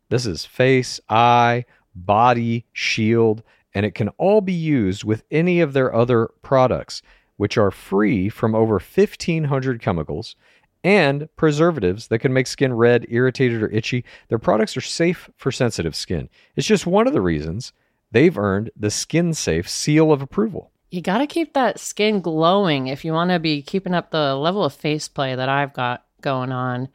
[0.09, 3.43] This is face, eye, body, shield,
[3.74, 7.01] and it can all be used with any of their other products,
[7.38, 10.36] which are free from over 1,500 chemicals
[10.84, 14.03] and preservatives that can make skin red, irritated, or itchy.
[14.28, 16.30] Their products are safe for sensitive skin.
[16.55, 17.72] It's just one of the reasons
[18.11, 20.72] they've earned the Skin Safe seal of approval.
[20.93, 24.35] You got to keep that skin glowing if you want to be keeping up the
[24.35, 26.87] level of face play that I've got going on.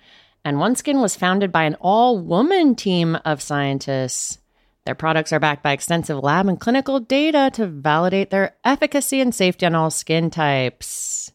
[0.45, 4.39] And OneSkin was founded by an all woman team of scientists.
[4.87, 9.35] Their products are backed by extensive lab and clinical data to validate their efficacy and
[9.35, 11.33] safety on all skin types.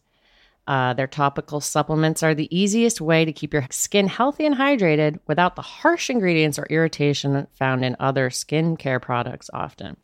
[0.66, 5.18] Uh, their topical supplements are the easiest way to keep your skin healthy and hydrated
[5.26, 9.98] without the harsh ingredients or irritation found in other skincare products often.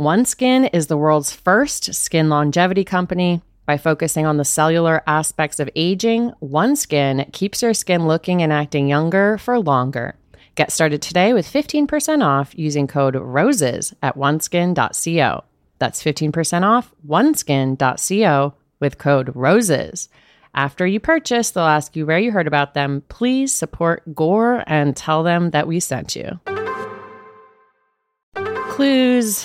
[0.00, 3.42] OneSkin is the world's first skin longevity company.
[3.66, 8.88] By focusing on the cellular aspects of aging, OneSkin keeps your skin looking and acting
[8.88, 10.14] younger for longer.
[10.54, 15.44] Get started today with 15% off using code ROSES at oneskin.co.
[15.78, 20.08] That's 15% off oneskin.co with code ROSES.
[20.54, 23.02] After you purchase, they'll ask you where you heard about them.
[23.10, 26.40] Please support Gore and tell them that we sent you.
[28.70, 29.44] Clues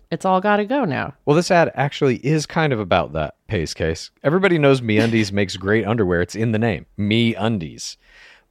[0.11, 1.13] It's all got to go now.
[1.25, 4.11] Well, this ad actually is kind of about that pace case.
[4.23, 6.21] Everybody knows MeUndies makes great underwear.
[6.21, 7.95] It's in the name, MeUndies.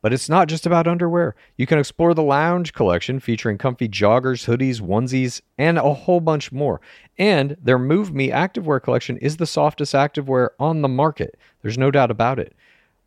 [0.03, 1.37] But it's not just about underwear.
[1.59, 6.51] You can explore the lounge collection featuring comfy joggers, hoodies, onesies, and a whole bunch
[6.51, 6.81] more.
[7.19, 11.39] And their Move Me activewear collection is the softest activewear on the market.
[11.61, 12.55] There's no doubt about it.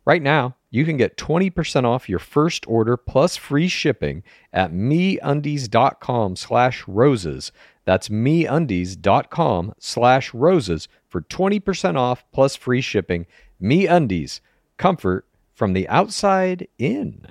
[0.04, 6.36] Right now, you can get 20% off your first order plus free shipping at meundies.com
[6.36, 7.52] slash roses.
[7.84, 13.26] That's meundies.com slash roses for 20% off plus free shipping.
[13.62, 14.40] MeUndies,
[14.76, 17.26] comfort from the outside in.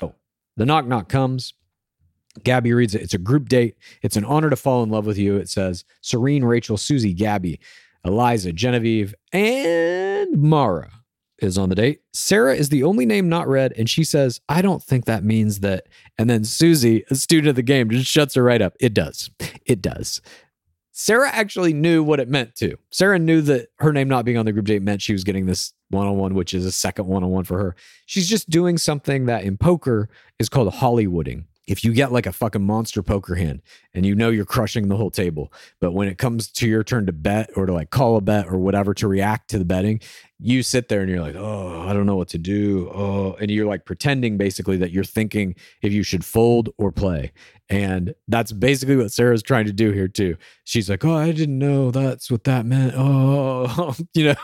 [0.00, 0.14] Oh,
[0.56, 1.54] the knock knock comes.
[2.44, 3.02] Gabby reads it.
[3.02, 3.76] It's a group date.
[4.00, 5.36] It's an honor to fall in love with you.
[5.36, 7.60] It says Serene, Rachel, Susie, Gabby,
[8.04, 11.01] Eliza, Genevieve, and Mara
[11.42, 12.00] is on the date.
[12.12, 15.60] Sarah is the only name not read, and she says, I don't think that means
[15.60, 15.88] that.
[16.18, 18.74] And then Susie, a student of the game, just shuts her right up.
[18.80, 19.30] It does.
[19.64, 20.20] It does.
[20.92, 22.76] Sarah actually knew what it meant too.
[22.90, 25.46] Sarah knew that her name not being on the group date meant she was getting
[25.46, 27.76] this one on one, which is a second one on one for her.
[28.06, 31.44] She's just doing something that in poker is called Hollywooding.
[31.72, 33.62] If you get like a fucking monster poker hand
[33.94, 35.50] and you know you're crushing the whole table,
[35.80, 38.46] but when it comes to your turn to bet or to like call a bet
[38.46, 39.98] or whatever to react to the betting,
[40.38, 42.90] you sit there and you're like, oh, I don't know what to do.
[42.94, 47.32] Oh, and you're like pretending basically that you're thinking if you should fold or play.
[47.70, 50.36] And that's basically what Sarah's trying to do here too.
[50.64, 52.92] She's like, oh, I didn't know that's what that meant.
[52.94, 54.34] Oh, you know,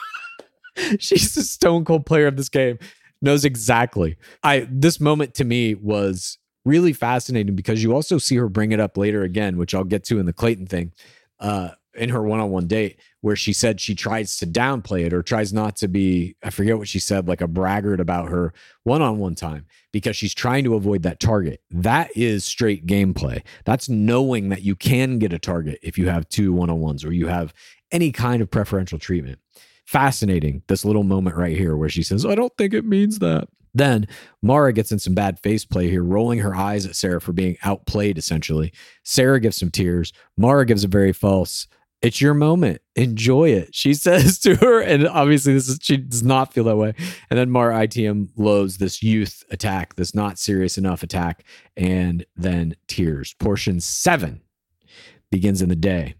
[0.99, 2.79] she's a stone cold player of this game,
[3.20, 4.16] knows exactly.
[4.43, 6.39] I this moment to me was
[6.69, 10.05] really fascinating because you also see her bring it up later again, which I'll get
[10.05, 10.93] to in the Clayton thing.
[11.41, 15.53] Uh, in her one-on-one date where she said she tries to downplay it or tries
[15.53, 18.53] not to be i forget what she said like a braggart about her
[18.85, 21.62] one-on-one time because she's trying to avoid that target.
[21.71, 23.43] That is straight gameplay.
[23.64, 27.27] That's knowing that you can get a target if you have two one-on-ones or you
[27.27, 27.55] have
[27.91, 29.39] any kind of preferential treatment.
[29.87, 33.49] Fascinating this little moment right here where she says i don't think it means that
[33.79, 34.07] then
[34.43, 37.57] Mara gets in some bad face play here, rolling her eyes at Sarah for being
[37.62, 38.72] outplayed, essentially.
[39.05, 40.12] Sarah gives some tears.
[40.37, 41.66] Mara gives a very false,
[42.01, 42.81] it's your moment.
[42.95, 43.74] Enjoy it.
[43.74, 46.95] She says to her, and obviously this is she does not feel that way.
[47.31, 51.45] And then Mara ITM lows this youth attack, this not serious enough attack,
[51.76, 53.35] and then tears.
[53.35, 54.43] Portion seven
[55.31, 56.14] begins in the day.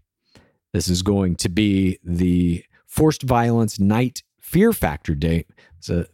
[0.73, 5.49] This is going to be the forced violence night fear factor date.
[5.77, 6.07] It's a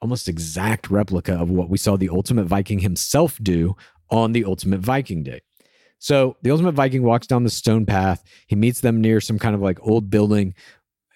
[0.00, 3.76] almost exact replica of what we saw the Ultimate Viking himself do
[4.10, 5.40] on the Ultimate Viking Day.
[5.98, 8.24] So the Ultimate Viking walks down the stone path.
[8.46, 10.54] He meets them near some kind of like old building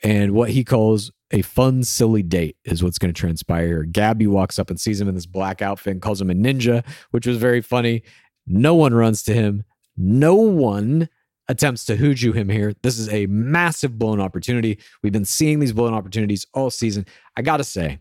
[0.03, 3.83] and what he calls a fun, silly date is what's going to transpire.
[3.85, 6.87] Gabby walks up and sees him in this black outfit and calls him a ninja,
[7.11, 8.03] which was very funny.
[8.47, 9.65] No one runs to him.
[9.97, 11.09] No one
[11.49, 12.75] attempts to hooju him here.
[12.83, 14.79] This is a massive blown opportunity.
[15.03, 17.07] We've been seeing these blown opportunities all season.
[17.37, 17.99] I got to say,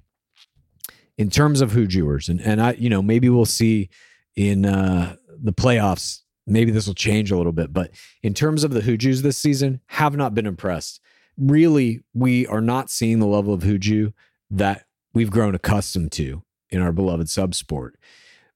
[1.18, 3.90] in terms of hoojuers, and, and I, you know, maybe we'll see
[4.36, 7.92] in uh, the playoffs, maybe this will change a little bit, but
[8.22, 11.00] in terms of the hoojus this season, have not been impressed.
[11.38, 14.14] Really, we are not seeing the level of hooju
[14.52, 17.92] that we've grown accustomed to in our beloved subsport.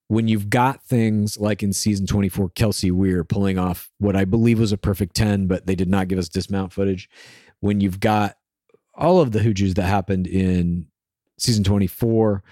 [0.08, 4.58] when you've got things like in season 24, Kelsey Weier pulling off what I believe
[4.58, 7.10] was a perfect 10, but they did not give us dismount footage.
[7.60, 8.36] When you've got
[8.94, 10.86] all of the hoojus that happened in
[11.38, 12.42] season 24,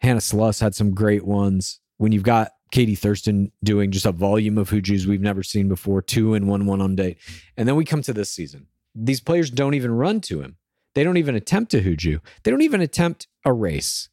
[0.00, 1.80] Hannah Sluss had some great ones.
[1.98, 6.02] When you've got Katie Thurston doing just a volume of hoojus we've never seen before,
[6.02, 7.18] two and one one on date.
[7.56, 8.66] And then we come to this season.
[8.94, 10.56] These players don't even run to him.
[10.94, 12.20] They don't even attempt a hooju.
[12.42, 14.08] They don't even attempt a race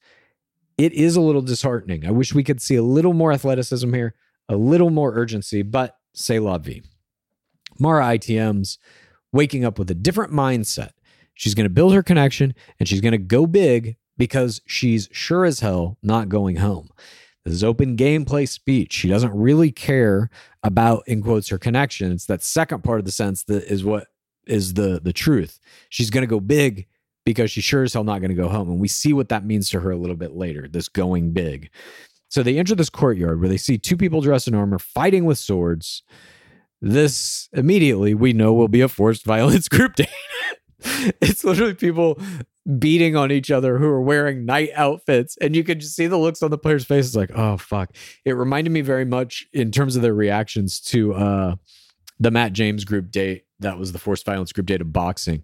[0.78, 2.06] it is a little disheartening.
[2.06, 4.16] I wish we could see a little more athleticism here,
[4.50, 6.82] a little more urgency, but say la vie.
[7.80, 8.78] Mara ITM's
[9.32, 10.92] waking up with a different mindset.
[11.34, 15.46] She's going to build her connection and she's going to go big because she's sure
[15.46, 16.90] as hell not going home.
[17.46, 18.94] This is open gameplay speech.
[18.94, 20.30] She doesn't really care
[20.64, 22.12] about, in quotes, her connection.
[22.12, 24.08] It's that second part of the sense that is what
[24.46, 25.60] is the the truth.
[25.90, 26.88] She's going to go big
[27.26, 28.70] because she's sure as hell not going to go home.
[28.70, 31.70] And we see what that means to her a little bit later, this going big.
[32.30, 35.38] So they enter this courtyard where they see two people dressed in armor fighting with
[35.38, 36.04] swords.
[36.82, 40.08] This immediately we know will be a forced violence group date.
[41.22, 42.20] it's literally people
[42.80, 45.38] beating on each other who are wearing knight outfits.
[45.42, 47.96] And you can just see the looks on the players' faces like, oh, fuck.
[48.26, 51.56] It reminded me very much in terms of their reactions to uh,
[52.20, 53.46] the Matt James group date.
[53.60, 55.44] That was the forced violence group date of boxing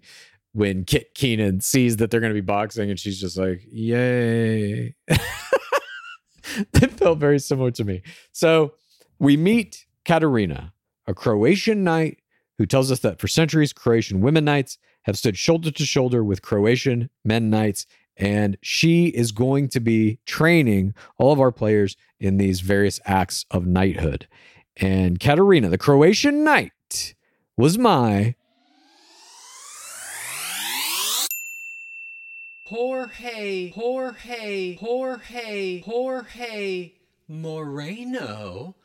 [0.52, 4.94] when Kit Keenan sees that they're going to be boxing and she's just like, yay.
[5.08, 8.02] it felt very similar to me.
[8.32, 8.74] So
[9.18, 10.72] we meet Katarina,
[11.06, 12.18] a Croatian knight
[12.58, 16.42] who tells us that for centuries, Croatian women knights have stood shoulder to shoulder with
[16.42, 17.86] Croatian men knights.
[18.16, 23.46] And she is going to be training all of our players in these various acts
[23.50, 24.28] of knighthood.
[24.76, 27.14] And Katarina, the Croatian knight,
[27.56, 28.34] was my
[32.70, 36.92] Jorge, Jorge, Jorge, Jorge
[37.26, 38.76] Moreno,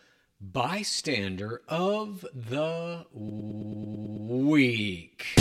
[0.42, 5.36] bystander of the week.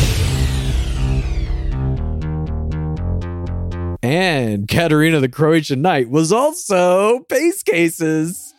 [4.05, 8.53] And Katarina the Croatian Knight was also Pace Cases.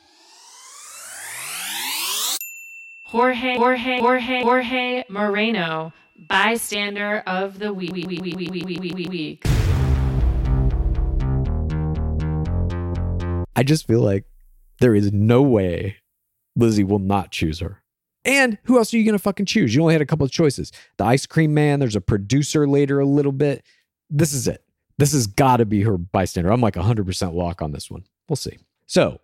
[3.03, 5.93] Jorge, Jorge, Jorge, Jorge Moreno,
[6.27, 7.93] bystander of the week.
[7.93, 9.45] week.
[13.55, 14.23] I just feel like
[14.79, 15.97] there is no way
[16.55, 17.83] Lizzie will not choose her.
[18.25, 19.75] And who else are you going to fucking choose?
[19.75, 20.71] You only had a couple of choices.
[20.97, 23.63] The ice cream man, there's a producer later a little bit.
[24.09, 24.64] This is it.
[24.97, 26.51] This has got to be her bystander.
[26.51, 28.05] I'm like 100% lock on this one.
[28.29, 28.57] We'll see.
[28.87, 29.19] So,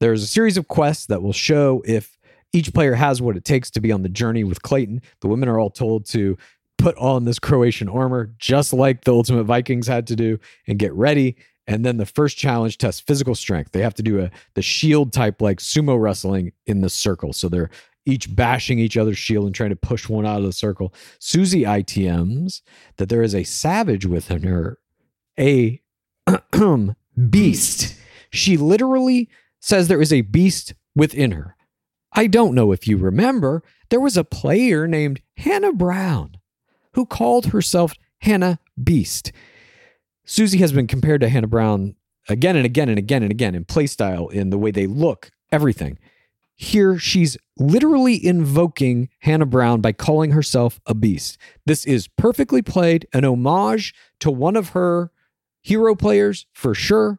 [0.00, 2.18] there's a series of quests that will show if
[2.52, 5.02] each player has what it takes to be on the journey with Clayton.
[5.20, 6.36] The women are all told to
[6.78, 10.92] put on this Croatian armor, just like the Ultimate Vikings had to do, and get
[10.92, 11.36] ready.
[11.66, 13.72] And then the first challenge tests physical strength.
[13.72, 17.32] They have to do a the shield type like sumo wrestling in the circle.
[17.32, 17.70] So they're
[18.04, 20.94] each bashing each other's shield and trying to push one out of the circle.
[21.18, 22.62] Susie ITMs
[22.98, 24.78] that there is a savage within her,
[25.38, 25.80] a
[27.30, 27.96] beast.
[28.30, 29.28] She literally
[29.60, 31.56] says there is a beast within her.
[32.12, 36.38] I don't know if you remember, there was a player named Hannah Brown
[36.94, 39.32] who called herself Hannah Beast.
[40.24, 41.94] Susie has been compared to Hannah Brown
[42.28, 45.98] again and again and again and again in playstyle, in the way they look, everything.
[46.54, 51.36] Here, she's literally invoking Hannah Brown by calling herself a beast.
[51.66, 55.12] This is perfectly played, an homage to one of her
[55.66, 57.18] hero players for sure.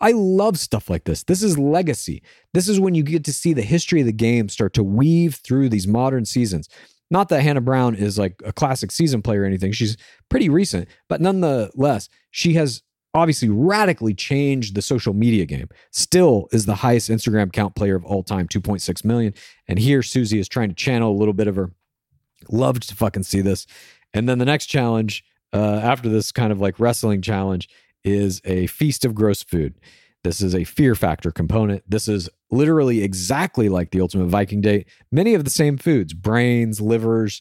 [0.00, 1.22] I love stuff like this.
[1.22, 2.22] This is legacy.
[2.52, 5.36] This is when you get to see the history of the game start to weave
[5.36, 6.68] through these modern seasons.
[7.10, 9.72] Not that Hannah Brown is like a classic season player or anything.
[9.72, 9.96] She's
[10.28, 12.82] pretty recent, but nonetheless, she has
[13.14, 15.70] obviously radically changed the social media game.
[15.90, 19.32] Still is the highest Instagram count player of all time, 2.6 million.
[19.66, 21.72] And here Susie is trying to channel a little bit of her.
[22.50, 23.66] Loved to fucking see this.
[24.12, 27.68] And then the next challenge uh, after this kind of like wrestling challenge
[28.04, 29.74] is a feast of gross food.
[30.24, 31.88] This is a fear factor component.
[31.88, 34.88] This is literally exactly like the Ultimate Viking date.
[35.12, 37.40] Many of the same foods brains, livers,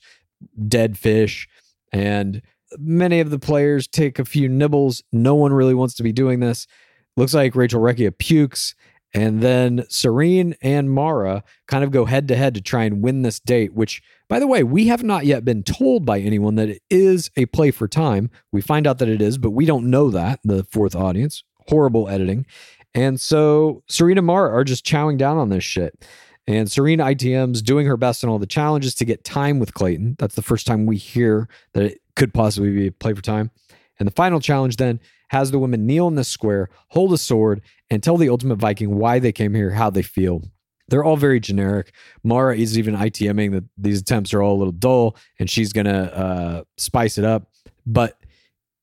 [0.67, 1.47] dead fish.
[1.91, 2.41] And
[2.77, 5.03] many of the players take a few nibbles.
[5.11, 6.67] No one really wants to be doing this.
[7.15, 8.75] Looks like Rachel Recchia pukes.
[9.13, 13.21] And then Serene and Mara kind of go head to head to try and win
[13.21, 16.69] this date, which, by the way, we have not yet been told by anyone that
[16.69, 18.29] it is a play for time.
[18.51, 21.43] We find out that it is, but we don't know that, the fourth audience.
[21.67, 22.45] Horrible editing.
[22.93, 26.05] And so Serena and Mara are just chowing down on this shit.
[26.47, 30.15] And Serena ITM's doing her best in all the challenges to get time with Clayton.
[30.17, 33.51] That's the first time we hear that it could possibly be a play for time.
[33.99, 34.99] And the final challenge then
[35.29, 38.95] has the women kneel in the square, hold a sword, and tell the Ultimate Viking
[38.95, 40.43] why they came here, how they feel.
[40.89, 41.93] They're all very generic.
[42.23, 45.85] Mara is even ITMing that these attempts are all a little dull and she's going
[45.85, 47.49] to uh, spice it up.
[47.85, 48.17] But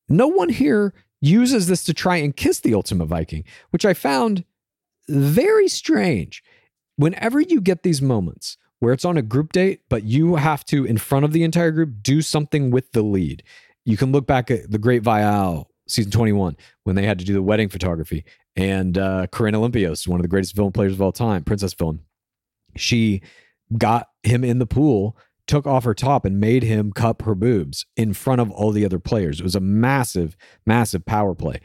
[0.09, 4.45] no one here uses this to try and kiss the Ultimate Viking, which I found
[5.09, 6.43] very strange.
[6.97, 10.85] Whenever you get these moments where it's on a group date, but you have to,
[10.85, 13.43] in front of the entire group, do something with the lead.
[13.87, 17.33] You can look back at the Great Viall season 21 when they had to do
[17.33, 18.25] the wedding photography
[18.57, 22.01] and uh, Corinne Olympios, one of the greatest villain players of all time, princess villain.
[22.77, 23.23] She
[23.77, 25.17] got him in the pool,
[25.47, 28.85] took off her top, and made him cup her boobs in front of all the
[28.85, 29.41] other players.
[29.41, 31.61] It was a massive, massive power play.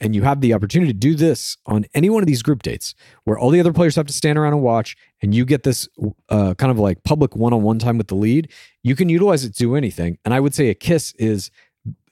[0.00, 2.94] And you have the opportunity to do this on any one of these group dates
[3.24, 5.88] where all the other players have to stand around and watch, and you get this
[6.28, 8.50] uh, kind of like public one on one time with the lead.
[8.82, 10.18] You can utilize it to do anything.
[10.24, 11.50] And I would say a kiss is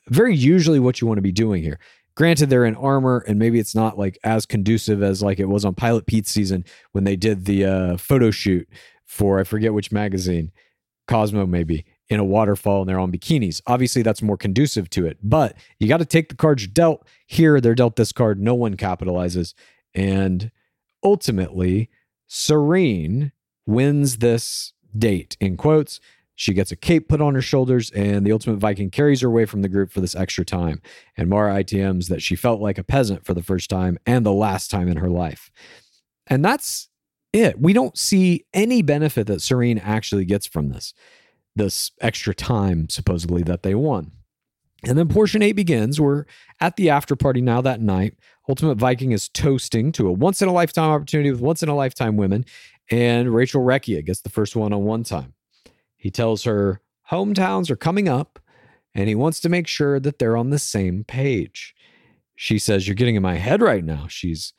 [0.09, 1.78] very usually what you want to be doing here.
[2.14, 5.64] Granted, they're in armor, and maybe it's not like as conducive as like it was
[5.64, 8.68] on Pilot Pete's season when they did the uh, photo shoot
[9.12, 10.53] for I forget which magazine,
[11.07, 13.61] Cosmo maybe, in a waterfall and they're on bikinis.
[13.66, 17.07] Obviously, that's more conducive to it, but you got to take the cards you're dealt.
[17.26, 18.40] Here, they're dealt this card.
[18.40, 19.53] No one capitalizes.
[19.94, 20.50] And
[21.05, 21.90] ultimately,
[22.26, 23.32] Serene
[23.66, 26.00] wins this date in quotes.
[26.34, 29.44] She gets a cape put on her shoulders, and the Ultimate Viking carries her away
[29.44, 30.80] from the group for this extra time.
[31.16, 34.32] And Mara ITMs that she felt like a peasant for the first time and the
[34.32, 35.50] last time in her life.
[36.26, 36.88] And that's
[37.32, 37.60] it.
[37.60, 40.94] We don't see any benefit that Serene actually gets from this,
[41.54, 44.12] this extra time, supposedly, that they won.
[44.84, 46.00] And then portion eight begins.
[46.00, 46.24] We're
[46.60, 48.16] at the after party now that night.
[48.48, 51.76] Ultimate Viking is toasting to a once in a lifetime opportunity with once in a
[51.76, 52.44] lifetime women.
[52.90, 55.34] And Rachel Recchia gets the first one on one time.
[56.03, 56.80] He tells her
[57.12, 58.40] hometowns are coming up
[58.92, 61.76] and he wants to make sure that they're on the same page.
[62.34, 64.09] She says, You're getting in my head right now.
[64.09, 64.53] She's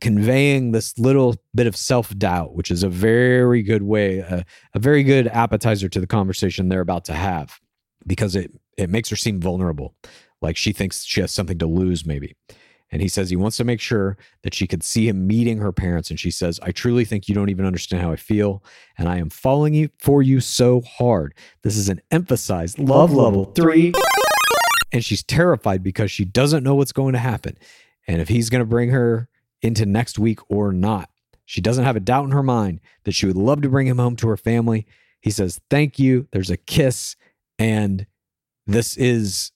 [0.00, 4.78] conveying this little bit of self doubt, which is a very good way, a, a,
[4.78, 7.60] very good appetizer to the conversation they're about to have
[8.06, 9.94] because it, it makes her seem vulnerable.
[10.40, 12.34] Like she thinks she has something to lose, maybe.
[12.92, 15.72] And he says he wants to make sure that she could see him meeting her
[15.72, 16.08] parents.
[16.08, 18.62] And she says, I truly think you don't even understand how I feel.
[18.96, 21.34] And I am falling you for you so hard.
[21.62, 23.92] This is an emphasized love, love level three.
[24.92, 27.58] And she's terrified because she doesn't know what's going to happen.
[28.06, 29.28] And if he's going to bring her
[29.62, 31.10] into next week or not.
[31.44, 33.98] She doesn't have a doubt in her mind that she would love to bring him
[33.98, 34.86] home to her family.
[35.20, 36.28] He says, Thank you.
[36.32, 37.16] There's a kiss.
[37.58, 38.06] And
[38.66, 39.52] this is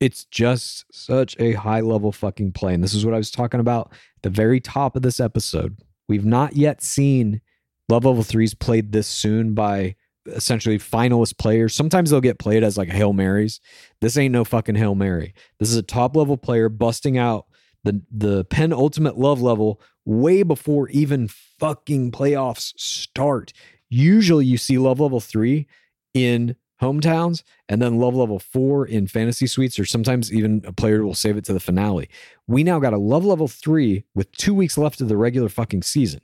[0.00, 2.74] it's just such a high level fucking play.
[2.74, 5.76] And this is what I was talking about at the very top of this episode.
[6.08, 7.40] We've not yet seen
[7.88, 9.96] Love Level 3s played this soon by
[10.26, 11.74] essentially finalist players.
[11.74, 13.60] Sometimes they'll get played as like Hail Marys.
[14.00, 15.34] This ain't no fucking Hail Mary.
[15.58, 17.46] This is a top level player busting out
[17.84, 23.52] the the penultimate love level way before even fucking playoffs start.
[23.88, 25.66] Usually you see love level 3
[26.14, 31.04] in hometowns and then love level four in fantasy suites or sometimes even a player
[31.04, 32.08] will save it to the finale.
[32.46, 35.82] We now got a love level three with two weeks left of the regular fucking
[35.82, 36.20] season.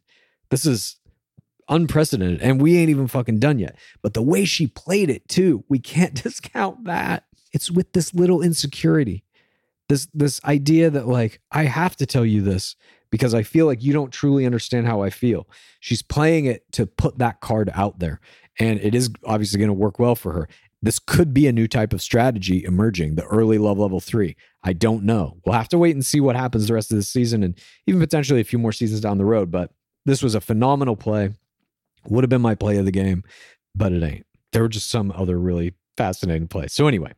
[0.51, 0.97] This is
[1.69, 3.77] unprecedented and we ain't even fucking done yet.
[4.03, 7.25] But the way she played it too we can't discount that.
[7.53, 9.25] It's with this little insecurity.
[9.89, 12.75] This this idea that like i have to tell you this
[13.15, 15.47] because i feel like you don't truly understand how i feel
[15.79, 18.21] she's playing it to put that card out there
[18.59, 20.49] and it is obviously going to work well for her.
[20.83, 24.37] This could be a new type of strategy emerging, the early love level three.
[24.63, 25.39] I don't know.
[25.45, 28.01] We'll have to wait and see what happens the rest of the season and even
[28.01, 29.51] potentially a few more seasons down the road.
[29.51, 29.71] But
[30.05, 31.31] this was a phenomenal play.
[32.09, 33.25] Would have been my play of the game,
[33.75, 34.27] but it ain't.
[34.53, 36.75] There were just some other really fascinating plays.
[36.75, 37.15] So anyway,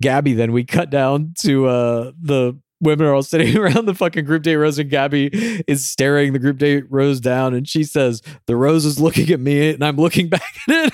[0.00, 4.24] Gabby, then we cut down to uh the women are all sitting around the fucking
[4.24, 5.30] group date rose and Gabby
[5.66, 9.40] is staring the group date rose down and she says, the rose is looking at
[9.40, 10.92] me and I'm looking back at it.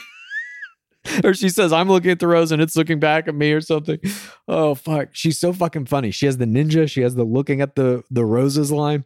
[1.24, 3.61] or she says, I'm looking at the rose and it's looking back at me or
[3.61, 3.99] something.
[4.49, 5.11] Oh fuck.
[5.12, 6.11] She's so fucking funny.
[6.11, 9.05] She has the ninja, she has the looking at the the roses line.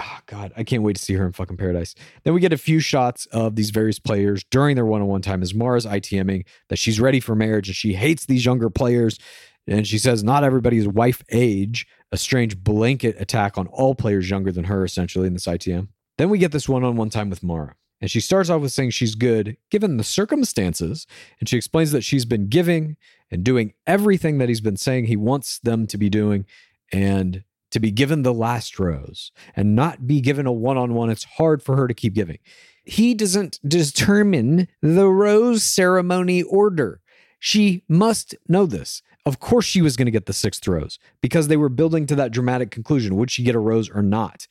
[0.00, 1.94] oh God, I can't wait to see her in fucking paradise.
[2.24, 5.22] Then we get a few shots of these various players during their one on one
[5.22, 9.18] time as Mara's ITMing that she's ready for marriage and she hates these younger players.
[9.66, 14.52] And she says, not everybody's wife age, a strange blanket attack on all players younger
[14.52, 15.88] than her, essentially, in this ITM.
[16.18, 17.74] Then we get this one on one time with Mara.
[18.00, 21.06] And she starts off with saying she's good given the circumstances.
[21.40, 22.96] And she explains that she's been giving
[23.30, 26.44] and doing everything that he's been saying he wants them to be doing.
[26.92, 31.10] And to be given the last rose and not be given a one on one,
[31.10, 32.38] it's hard for her to keep giving.
[32.84, 37.00] He doesn't determine the rose ceremony order.
[37.40, 39.02] She must know this.
[39.26, 42.16] Of course, she was going to get the sixth rose because they were building to
[42.16, 43.16] that dramatic conclusion.
[43.16, 44.46] Would she get a rose or not?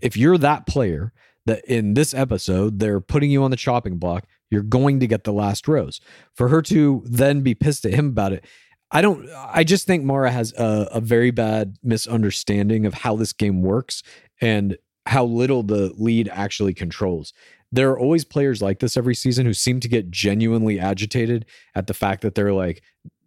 [0.00, 1.12] If you're that player
[1.46, 5.24] that in this episode, they're putting you on the chopping block, you're going to get
[5.24, 6.00] the last rose.
[6.34, 8.44] For her to then be pissed at him about it,
[8.90, 9.28] I don't.
[9.34, 14.02] I just think Mara has a, a very bad misunderstanding of how this game works
[14.40, 17.32] and how little the lead actually controls.
[17.72, 21.44] There are always players like this every season who seem to get genuinely agitated
[21.74, 22.82] at the fact that they're like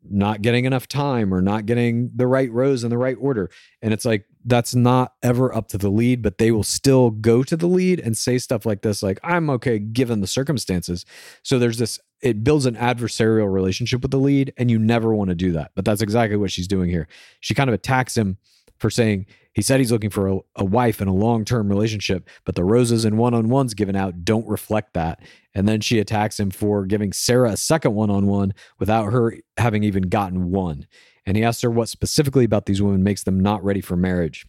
[0.10, 3.50] not getting enough time or not getting the right rows in the right order.
[3.82, 7.44] And it's like, that's not ever up to the lead, but they will still go
[7.44, 11.06] to the lead and say stuff like this, like, I'm okay given the circumstances.
[11.44, 15.30] So there's this, it builds an adversarial relationship with the lead, and you never want
[15.30, 15.72] to do that.
[15.76, 17.08] But that's exactly what she's doing here.
[17.42, 18.38] She kind of attacks him
[18.78, 19.26] for saying
[19.58, 22.64] he said he's looking for a, a wife in a long term relationship, but the
[22.64, 25.20] roses and one on ones given out don't reflect that.
[25.56, 29.34] And then she attacks him for giving Sarah a second one on one without her
[29.58, 30.86] having even gotten one.
[31.26, 34.46] And he asks her what specifically about these women makes them not ready for marriage.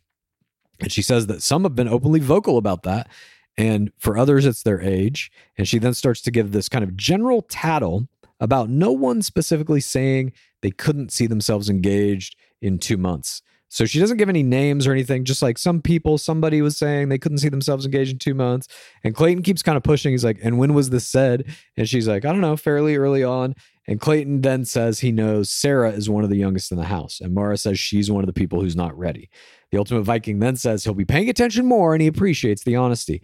[0.79, 3.09] And she says that some have been openly vocal about that.
[3.57, 5.33] And for others, it's their age.
[5.57, 8.09] And she then starts to give this kind of general tattle
[8.41, 13.41] about no one specifically saying they couldn't see themselves engaged in two months.
[13.71, 17.09] So she doesn't give any names or anything, just like some people, somebody was saying
[17.09, 18.67] they couldn't see themselves engaged in two months.
[19.05, 20.13] And Clayton keeps kind of pushing.
[20.13, 21.45] He's like, and when was this said?
[21.77, 23.55] And she's like, I don't know, fairly early on.
[23.87, 27.21] And Clayton then says he knows Sarah is one of the youngest in the house.
[27.21, 29.29] And Mara says she's one of the people who's not ready.
[29.71, 33.23] The Ultimate Viking then says he'll be paying attention more and he appreciates the honesty.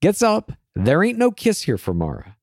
[0.00, 0.52] Gets up.
[0.74, 2.36] There ain't no kiss here for Mara.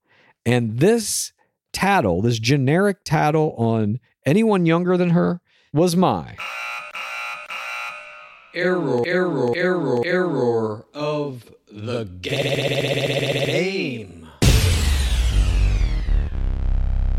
[0.46, 1.34] And this
[1.74, 5.42] tattle, this generic tattle on anyone younger than her,
[5.74, 6.38] was my
[8.54, 13.48] error, error, error, error of the game.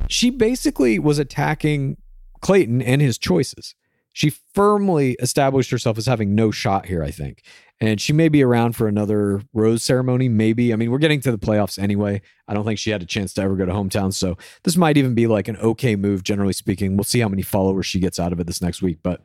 [0.09, 1.97] She basically was attacking
[2.41, 3.75] Clayton and his choices.
[4.13, 7.43] She firmly established herself as having no shot here, I think.
[7.81, 10.73] And she may be around for another rose ceremony, maybe.
[10.73, 12.21] I mean, we're getting to the playoffs anyway.
[12.47, 14.13] I don't think she had a chance to ever go to hometown.
[14.13, 16.97] So this might even be like an okay move, generally speaking.
[16.97, 18.99] We'll see how many followers she gets out of it this next week.
[19.03, 19.23] But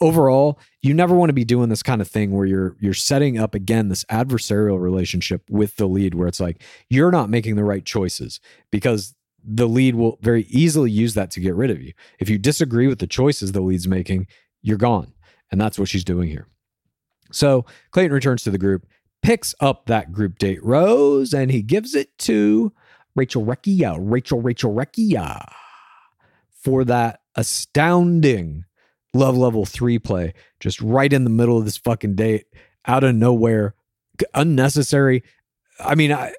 [0.00, 3.38] overall, you never want to be doing this kind of thing where you're you're setting
[3.38, 7.64] up again this adversarial relationship with the lead where it's like you're not making the
[7.64, 8.40] right choices
[8.70, 9.14] because
[9.44, 11.92] the lead will very easily use that to get rid of you.
[12.18, 14.26] If you disagree with the choices the lead's making,
[14.62, 15.12] you're gone.
[15.50, 16.48] And that's what she's doing here.
[17.30, 18.86] So Clayton returns to the group,
[19.22, 22.72] picks up that group date rose, and he gives it to
[23.14, 25.44] Rachel Recchia, Rachel, Rachel Recchia
[26.50, 28.64] for that astounding
[29.14, 32.46] love level three play, just right in the middle of this fucking date,
[32.86, 33.74] out of nowhere,
[34.34, 35.22] unnecessary.
[35.80, 36.34] I mean, I,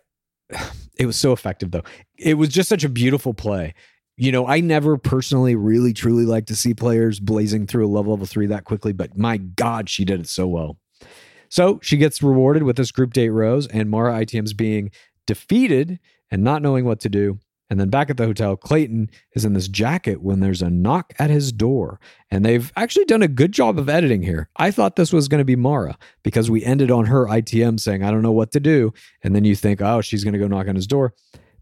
[0.97, 1.83] it was so effective though.
[2.17, 3.73] It was just such a beautiful play.
[4.17, 8.07] You know, I never personally really truly like to see players blazing through a love
[8.07, 10.77] level three that quickly, but my God, she did it so well.
[11.49, 14.91] So she gets rewarded with this group date rose, and Mara ITM's being
[15.27, 15.99] defeated
[16.31, 17.39] and not knowing what to do.
[17.69, 21.13] And then back at the hotel, Clayton is in this jacket when there's a knock
[21.17, 21.99] at his door.
[22.29, 24.49] And they've actually done a good job of editing here.
[24.57, 28.03] I thought this was going to be Mara because we ended on her ITM saying,
[28.03, 28.93] I don't know what to do.
[29.23, 31.13] And then you think, oh, she's going to go knock on his door.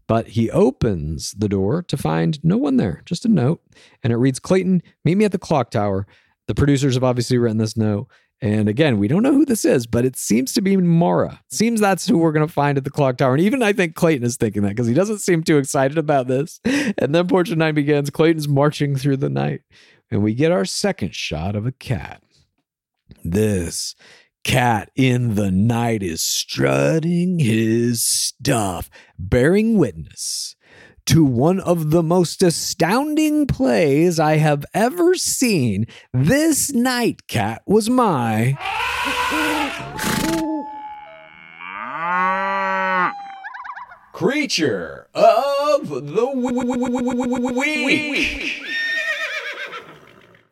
[0.06, 3.62] But he opens the door to find no one there, just a note.
[4.02, 6.06] And it reads Clayton, meet me at the clock tower.
[6.46, 8.08] The producers have obviously written this note.
[8.40, 11.40] And again, we don't know who this is, but it seems to be Mara.
[11.50, 13.32] Seems that's who we're going to find at the clock tower.
[13.32, 16.26] And even I think Clayton is thinking that because he doesn't seem too excited about
[16.26, 16.60] this.
[16.98, 18.10] And then Portrait 9 begins.
[18.10, 19.62] Clayton's marching through the night.
[20.10, 22.22] And we get our second shot of a cat.
[23.24, 23.94] This
[24.42, 30.53] cat in the night is strutting his stuff, bearing witness
[31.06, 35.86] to one of the most astounding plays I have ever seen.
[36.12, 38.56] This night cat was my.
[44.12, 46.26] Creature of the
[47.84, 48.62] week.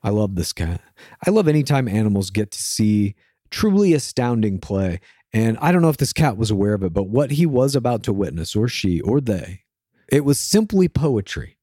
[0.03, 0.81] I love this cat.
[1.25, 3.15] I love anytime animals get to see
[3.51, 5.01] truly astounding play.
[5.33, 7.75] And I don't know if this cat was aware of it, but what he was
[7.77, 9.62] about to witness, or she, or they,
[10.13, 11.57] it was simply poetry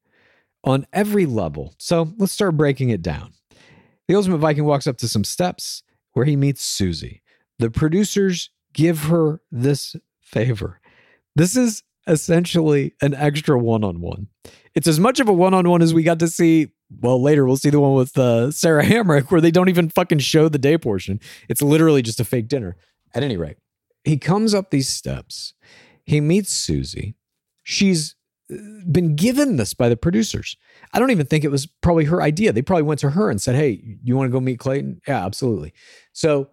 [0.64, 1.76] on every level.
[1.78, 3.34] So let's start breaking it down.
[4.08, 5.84] The Ultimate Viking walks up to some steps
[6.14, 7.22] where he meets Susie.
[7.60, 10.82] The producers give her this favor.
[11.36, 14.28] This is essentially an extra one on one.
[14.74, 16.70] It's as much of a one on one as we got to see.
[17.02, 20.20] Well, later we'll see the one with uh, Sarah Hamrick where they don't even fucking
[20.20, 21.20] show the day portion.
[21.48, 22.76] It's literally just a fake dinner.
[23.14, 23.58] At any rate,
[24.04, 25.54] he comes up these steps.
[26.04, 27.16] He meets Susie.
[27.64, 28.16] She's
[28.50, 30.58] been given this by the producers.
[30.94, 32.52] I don't even think it was probably her idea.
[32.52, 35.02] They probably went to her and said, Hey, you want to go meet Clayton?
[35.08, 35.74] Yeah, absolutely.
[36.14, 36.50] So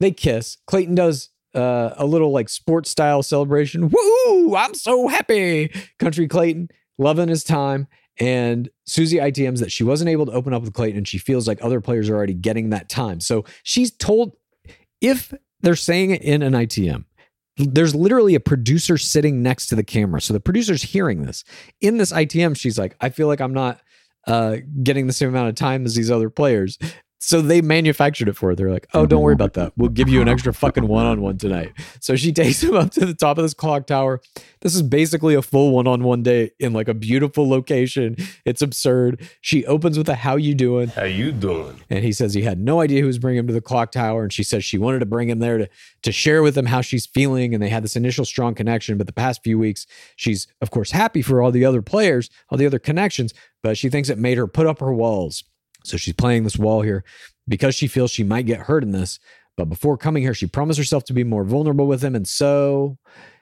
[0.00, 0.56] they kiss.
[0.66, 3.90] Clayton does uh, a little like sports style celebration.
[3.90, 4.56] Woo!
[4.56, 5.72] I'm so happy.
[5.98, 6.68] Country Clayton,
[6.98, 7.88] loving his time.
[8.20, 11.46] And Susie ITMs that she wasn't able to open up with Clayton and she feels
[11.46, 13.20] like other players are already getting that time.
[13.20, 14.32] So she's told
[15.00, 17.04] if they're saying it in an ITM,
[17.58, 20.20] there's literally a producer sitting next to the camera.
[20.20, 21.44] So the producer's hearing this.
[21.80, 23.80] In this ITM, she's like, I feel like I'm not
[24.26, 26.78] uh, getting the same amount of time as these other players.
[27.20, 28.54] So they manufactured it for her.
[28.54, 29.72] They're like, oh, don't worry about that.
[29.76, 31.72] We'll give you an extra fucking one on one tonight.
[32.00, 34.20] So she takes him up to the top of this clock tower.
[34.60, 38.16] This is basically a full one on one day in like a beautiful location.
[38.44, 39.28] It's absurd.
[39.40, 40.88] She opens with a how you doing?
[40.88, 41.80] How you doing?
[41.90, 44.22] And he says he had no idea who was bringing him to the clock tower.
[44.22, 45.68] And she says she wanted to bring him there to,
[46.02, 47.52] to share with him how she's feeling.
[47.52, 48.96] And they had this initial strong connection.
[48.96, 52.58] But the past few weeks, she's, of course, happy for all the other players, all
[52.58, 55.44] the other connections, but she thinks it made her put up her walls.
[55.88, 57.04] So she's playing this wall here
[57.46, 59.18] because she feels she might get hurt in this.
[59.56, 62.14] But before coming here, she promised herself to be more vulnerable with him.
[62.14, 62.96] And so,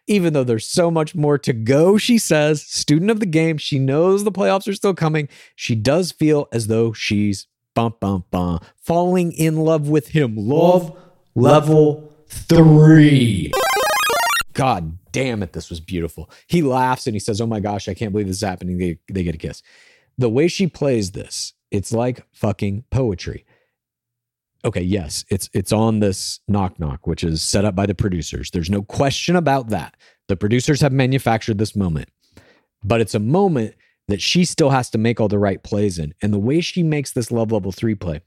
[0.06, 3.78] even though there's so much more to go, she says, student of the game, she
[3.78, 5.28] knows the playoffs are still coming.
[5.56, 10.36] She does feel as though she's bum, bum, bum, falling in love with him.
[10.36, 10.96] Love
[11.34, 13.52] level three.
[14.54, 16.30] God damn it, this was beautiful.
[16.46, 18.78] He laughs and he says, Oh my gosh, I can't believe this is happening.
[18.78, 19.62] They, they get a kiss.
[20.16, 23.44] The way she plays this, it's like fucking poetry.
[24.64, 28.50] Okay, yes, it's it's on this knock knock, which is set up by the producers.
[28.50, 29.96] There's no question about that.
[30.28, 32.08] The producers have manufactured this moment,
[32.82, 33.74] but it's a moment
[34.08, 36.14] that she still has to make all the right plays in.
[36.22, 38.20] And the way she makes this love level three play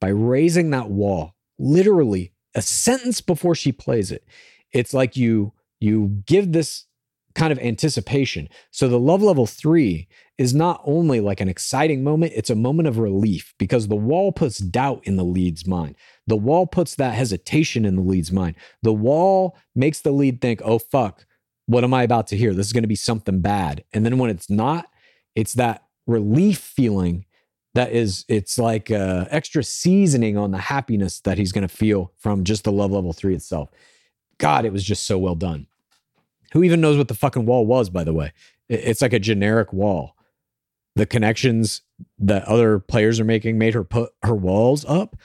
[0.00, 4.24] by raising that wall, literally a sentence before she plays it,
[4.72, 6.86] it's like you you give this
[7.34, 8.48] kind of anticipation.
[8.70, 10.08] So the love level three
[10.38, 14.32] is not only like an exciting moment, it's a moment of relief because the wall
[14.32, 15.96] puts doubt in the lead's mind.
[16.26, 18.56] The wall puts that hesitation in the lead's mind.
[18.82, 21.26] The wall makes the lead think, oh, fuck,
[21.66, 22.54] what am I about to hear?
[22.54, 23.84] This is going to be something bad.
[23.92, 24.86] And then when it's not,
[25.34, 27.26] it's that relief feeling
[27.74, 32.12] that is, it's like uh, extra seasoning on the happiness that he's going to feel
[32.18, 33.68] from just the love level three itself.
[34.38, 35.66] God, it was just so well done.
[36.52, 38.32] Who even knows what the fucking wall was, by the way?
[38.68, 40.16] It's like a generic wall.
[40.96, 41.82] The connections
[42.18, 45.16] that other players are making made her put her walls up.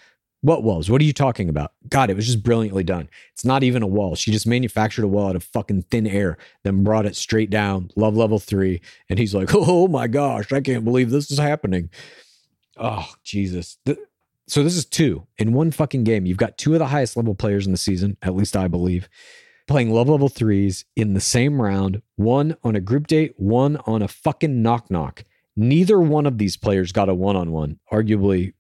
[0.42, 0.92] What walls?
[0.92, 1.74] What are you talking about?
[1.90, 3.10] God, it was just brilliantly done.
[3.34, 4.16] It's not even a wall.
[4.16, 7.90] She just manufactured a wall out of fucking thin air, then brought it straight down,
[7.96, 8.82] love level three.
[9.10, 11.90] And he's like, oh my gosh, I can't believe this is happening.
[12.78, 13.78] Oh, Jesus.
[14.48, 16.28] So this is two in one fucking game.
[16.28, 19.10] You've got two of the highest level players in the season, at least I believe
[19.68, 24.02] playing love level threes in the same round, one on a group date, one on
[24.02, 25.24] a fucking knock knock.
[25.56, 27.80] Neither one of these players got a one on one.
[27.92, 28.54] Arguably,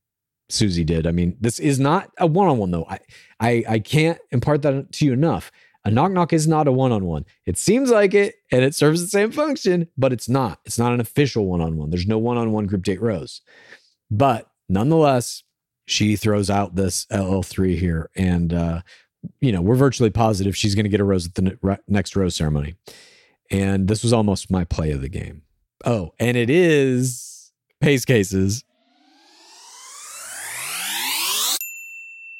[0.49, 1.05] Susie did.
[1.07, 2.85] I mean, this is not a one on one though.
[2.89, 2.99] I,
[3.39, 5.51] I I can't impart that to you enough.
[5.83, 7.25] A knock knock is not a one on one.
[7.45, 10.59] It seems like it and it serves the same function, but it's not.
[10.65, 11.91] It's not an official one on one.
[11.91, 13.41] There's no one on one group date rose.
[14.09, 15.43] But nonetheless,
[15.85, 18.09] she throws out this LL3 here.
[18.15, 18.81] And uh,
[19.39, 22.35] you know, we're virtually positive she's going to get a rose at the next rose
[22.35, 22.75] ceremony.
[23.51, 25.43] And this was almost my play of the game.
[25.85, 28.63] Oh, and it is Pace Case's.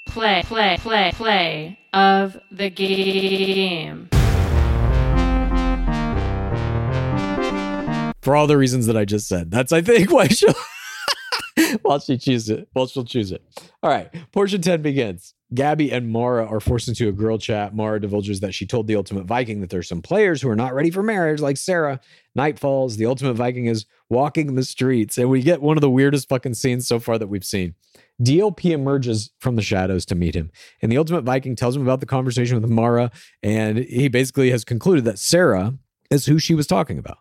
[0.07, 4.09] Play, play, play, play of the game.
[8.23, 9.51] For all the reasons that I just said.
[9.51, 10.55] That's, I think, why she'll.
[11.83, 12.67] while she chooses it.
[12.73, 13.43] While she'll choose it.
[13.83, 14.09] All right.
[14.31, 15.34] Portion 10 begins.
[15.53, 17.75] Gabby and Mara are forced into a girl chat.
[17.75, 20.73] Mara divulges that she told the Ultimate Viking that there's some players who are not
[20.73, 21.99] ready for marriage, like Sarah.
[22.33, 22.97] Night falls.
[22.97, 26.55] The Ultimate Viking is walking the streets, and we get one of the weirdest fucking
[26.55, 27.75] scenes so far that we've seen.
[28.21, 31.99] DLP emerges from the shadows to meet him, and the Ultimate Viking tells him about
[31.99, 33.11] the conversation with Mara,
[33.43, 35.75] and he basically has concluded that Sarah
[36.09, 37.19] is who she was talking about.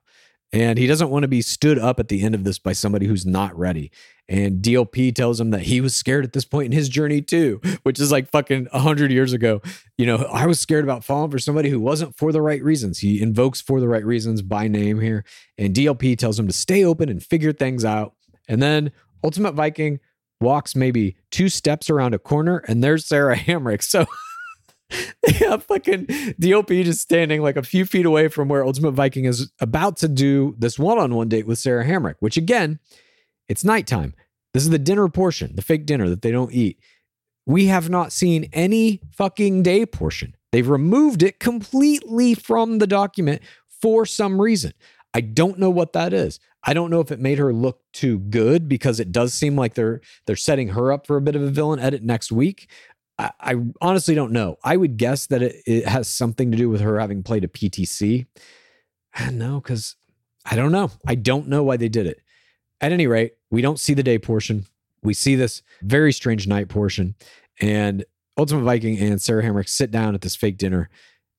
[0.55, 3.07] And he doesn't want to be stood up at the end of this by somebody
[3.07, 3.91] who's not ready.
[4.29, 7.61] And DLP tells him that he was scared at this point in his journey too,
[7.83, 9.61] which is like fucking 100 years ago.
[9.99, 13.01] You know, I was scared about falling for somebody who wasn't for the right reasons.
[13.01, 15.25] He invokes for the right reasons by name here.
[15.59, 18.15] And DLP tells him to stay open and figure things out.
[18.49, 18.93] And then
[19.25, 19.99] Ultimate Viking
[20.41, 23.83] walks maybe two steps around a corner and there's Sarah Hamrick.
[23.83, 24.07] So
[25.39, 26.07] have fucking
[26.39, 30.09] DOP just standing like a few feet away from where Ultimate Viking is about to
[30.09, 32.79] do this one on one date with Sarah Hamrick, which again,
[33.49, 34.15] it's nighttime.
[34.53, 36.79] This is the dinner portion, the fake dinner that they don't eat.
[37.47, 40.37] We have not seen any fucking day portion.
[40.53, 43.43] They've removed it completely from the document
[43.81, 44.73] for some reason.
[45.13, 46.41] I don't know what that is.
[46.67, 49.75] I don't know if it made her look too good because it does seem like
[49.75, 52.71] they're they're setting her up for a bit of a villain edit next week.
[53.19, 54.57] I, honestly don't know.
[54.65, 57.49] I would guess that it, it has something to do with her having played a
[57.49, 58.27] PTC.
[59.31, 59.95] No, because
[60.45, 60.91] I don't know.
[61.07, 62.21] I don't know why they did it.
[62.81, 64.67] At any rate, we don't see the day portion.
[65.03, 67.15] We see this very strange night portion.
[67.61, 68.05] And
[68.37, 70.91] Ultimate Viking and Sarah Hamrick sit down at this fake dinner.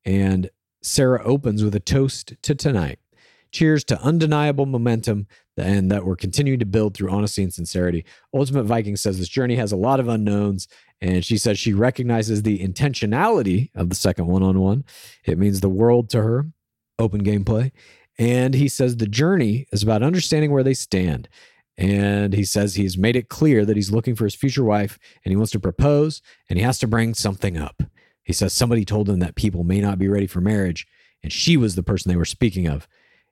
[0.05, 0.49] And
[0.81, 2.99] Sarah opens with a toast to tonight.
[3.51, 8.05] Cheers to undeniable momentum and that we're continuing to build through honesty and sincerity.
[8.33, 10.67] Ultimate Viking says this journey has a lot of unknowns,
[11.01, 14.83] and she says she recognizes the intentionality of the second one on one.
[15.23, 16.47] It means the world to her,
[16.99, 17.71] open gameplay.
[18.17, 21.27] And he says the journey is about understanding where they stand.
[21.77, 25.31] And he says he's made it clear that he's looking for his future wife and
[25.31, 27.83] he wants to propose and he has to bring something up.
[28.23, 30.87] He says somebody told him that people may not be ready for marriage,
[31.21, 32.87] and she was the person they were speaking of.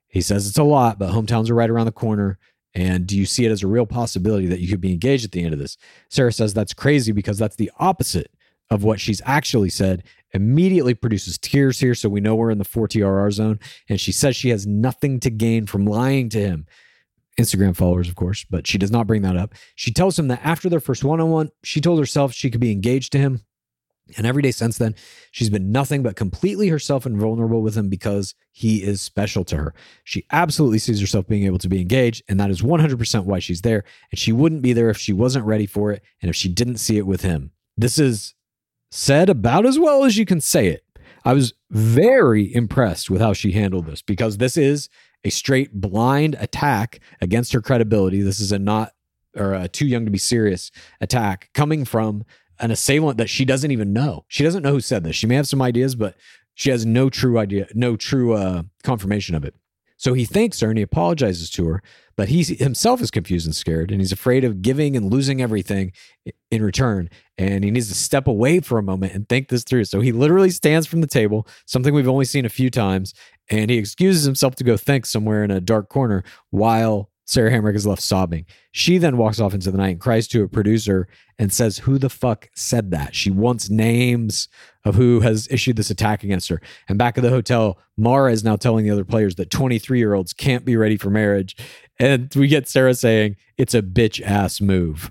[0.06, 2.38] He says it's a lot, but hometowns are right around the corner.
[2.74, 5.32] And do you see it as a real possibility that you could be engaged at
[5.32, 5.76] the end of this?
[6.08, 8.32] Sarah says that's crazy because that's the opposite
[8.70, 10.02] of what she's actually said.
[10.32, 13.60] Immediately produces tears here, so we know we're in the 4TRR zone.
[13.88, 16.66] And she says she has nothing to gain from lying to him.
[17.38, 19.54] Instagram followers, of course, but she does not bring that up.
[19.74, 22.60] She tells him that after their first one on one, she told herself she could
[22.60, 23.40] be engaged to him.
[24.16, 24.94] And every day since then,
[25.30, 29.56] she's been nothing but completely herself and vulnerable with him because he is special to
[29.56, 29.74] her.
[30.04, 33.62] She absolutely sees herself being able to be engaged, and that is 100% why she's
[33.62, 33.82] there.
[34.10, 36.76] And she wouldn't be there if she wasn't ready for it and if she didn't
[36.76, 37.52] see it with him.
[37.76, 38.34] This is
[38.90, 40.84] said about as well as you can say it.
[41.24, 44.90] I was very impressed with how she handled this because this is
[45.24, 48.20] a straight blind attack against her credibility.
[48.20, 48.92] This is a not
[49.36, 52.24] or a too young to be serious attack coming from
[52.60, 54.24] an assailant that she doesn't even know.
[54.28, 55.16] She doesn't know who said this.
[55.16, 56.16] She may have some ideas, but
[56.54, 59.54] she has no true idea, no true uh, confirmation of it.
[59.96, 61.82] So he thanks her and he apologizes to her,
[62.16, 65.92] but he himself is confused and scared, and he's afraid of giving and losing everything
[66.50, 67.08] in return.
[67.38, 69.84] And he needs to step away for a moment and think this through.
[69.84, 73.14] So he literally stands from the table, something we've only seen a few times,
[73.50, 77.74] and he excuses himself to go think somewhere in a dark corner while Sarah Hamrick
[77.74, 78.44] is left sobbing.
[78.72, 81.08] She then walks off into the night and cries to a producer
[81.38, 83.14] and says, Who the fuck said that?
[83.14, 84.48] She wants names
[84.84, 86.60] of who has issued this attack against her.
[86.88, 90.14] And back at the hotel, Mara is now telling the other players that 23 year
[90.14, 91.56] olds can't be ready for marriage.
[91.98, 95.10] And we get Sarah saying, It's a bitch ass move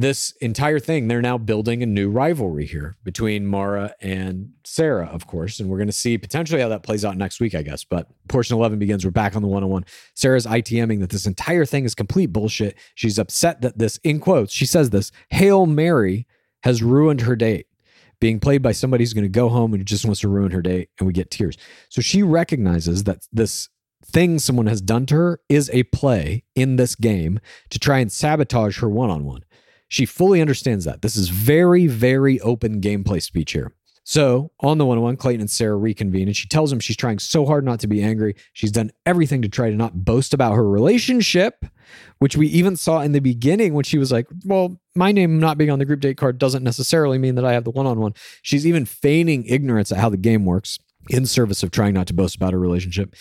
[0.00, 5.26] this entire thing, they're now building a new rivalry here between Mara and Sarah, of
[5.26, 5.60] course.
[5.60, 7.84] And we're going to see potentially how that plays out next week, I guess.
[7.84, 9.04] But portion 11 begins.
[9.04, 9.84] We're back on the one on one.
[10.14, 12.76] Sarah's ITMing that this entire thing is complete bullshit.
[12.94, 16.26] She's upset that this, in quotes, she says this Hail Mary
[16.62, 17.66] has ruined her date.
[18.20, 20.62] Being played by somebody who's going to go home and just wants to ruin her
[20.62, 21.56] date, and we get tears.
[21.88, 23.68] So she recognizes that this
[24.04, 27.38] thing someone has done to her is a play in this game
[27.70, 29.42] to try and sabotage her one on one.
[29.90, 31.02] She fully understands that.
[31.02, 33.72] This is very, very open gameplay speech here.
[34.04, 36.96] So on the one on one, Clayton and Sarah reconvene, and she tells him she's
[36.96, 38.36] trying so hard not to be angry.
[38.52, 41.64] She's done everything to try to not boast about her relationship,
[42.18, 45.58] which we even saw in the beginning when she was like, Well, my name not
[45.58, 47.98] being on the group date card doesn't necessarily mean that I have the one on
[47.98, 48.14] one.
[48.42, 52.14] She's even feigning ignorance at how the game works in service of trying not to
[52.14, 53.14] boast about her relationship.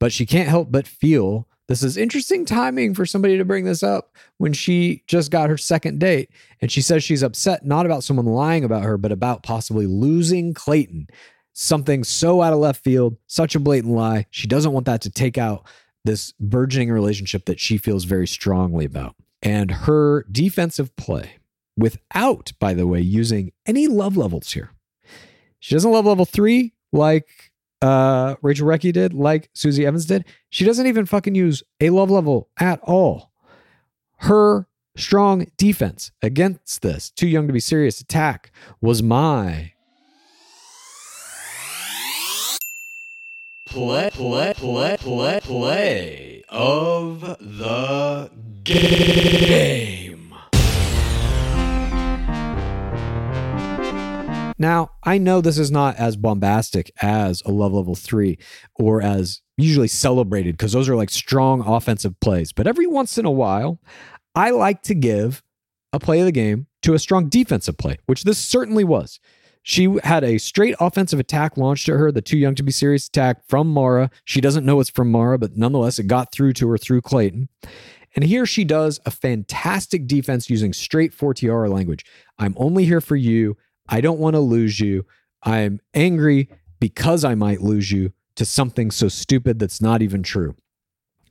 [0.00, 3.82] But she can't help but feel this is interesting timing for somebody to bring this
[3.82, 6.30] up when she just got her second date.
[6.60, 10.52] And she says she's upset not about someone lying about her, but about possibly losing
[10.52, 11.08] Clayton.
[11.54, 14.26] Something so out of left field, such a blatant lie.
[14.30, 15.66] She doesn't want that to take out
[16.04, 19.14] this burgeoning relationship that she feels very strongly about.
[19.40, 21.38] And her defensive play,
[21.76, 24.70] without, by the way, using any love levels here.
[25.60, 27.52] She doesn't love level three like
[27.84, 30.24] uh, Rachel Recchia did, like Susie Evans did.
[30.48, 33.30] She doesn't even fucking use a love level at all.
[34.18, 34.66] Her
[34.96, 39.72] strong defense against this too young to be serious attack was my
[43.66, 48.30] play, play, play, play, play of the
[48.62, 50.13] game.
[54.58, 58.38] Now, I know this is not as bombastic as a love level three
[58.74, 62.52] or as usually celebrated because those are like strong offensive plays.
[62.52, 63.80] But every once in a while,
[64.34, 65.42] I like to give
[65.92, 69.20] a play of the game to a strong defensive play, which this certainly was.
[69.62, 73.08] She had a straight offensive attack launched at her, the too young to be serious
[73.08, 74.10] attack from Mara.
[74.24, 77.48] She doesn't know it's from Mara, but nonetheless, it got through to her through Clayton.
[78.14, 82.04] And here she does a fantastic defense using straight 4TR language.
[82.38, 83.56] I'm only here for you.
[83.88, 85.06] I don't want to lose you.
[85.42, 86.48] I'm angry
[86.80, 90.56] because I might lose you to something so stupid that's not even true.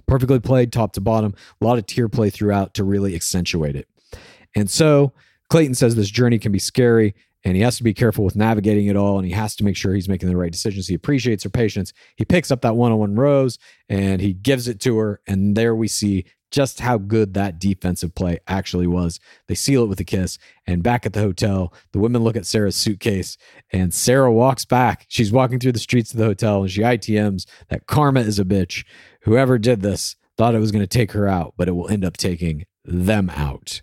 [0.05, 3.88] Perfectly played top to bottom, a lot of tier play throughout to really accentuate it.
[4.55, 5.13] And so
[5.49, 8.88] Clayton says this journey can be scary and he has to be careful with navigating
[8.88, 10.88] it all and he has to make sure he's making the right decisions.
[10.88, 11.93] He appreciates her patience.
[12.15, 13.57] He picks up that one on one rose
[13.89, 15.21] and he gives it to her.
[15.27, 19.19] And there we see just how good that defensive play actually was.
[19.47, 20.38] They seal it with a kiss.
[20.67, 23.38] And back at the hotel, the women look at Sarah's suitcase
[23.71, 25.07] and Sarah walks back.
[25.09, 28.45] She's walking through the streets of the hotel and she ITMs that karma is a
[28.45, 28.85] bitch.
[29.23, 32.05] Whoever did this thought it was going to take her out, but it will end
[32.05, 33.81] up taking them out.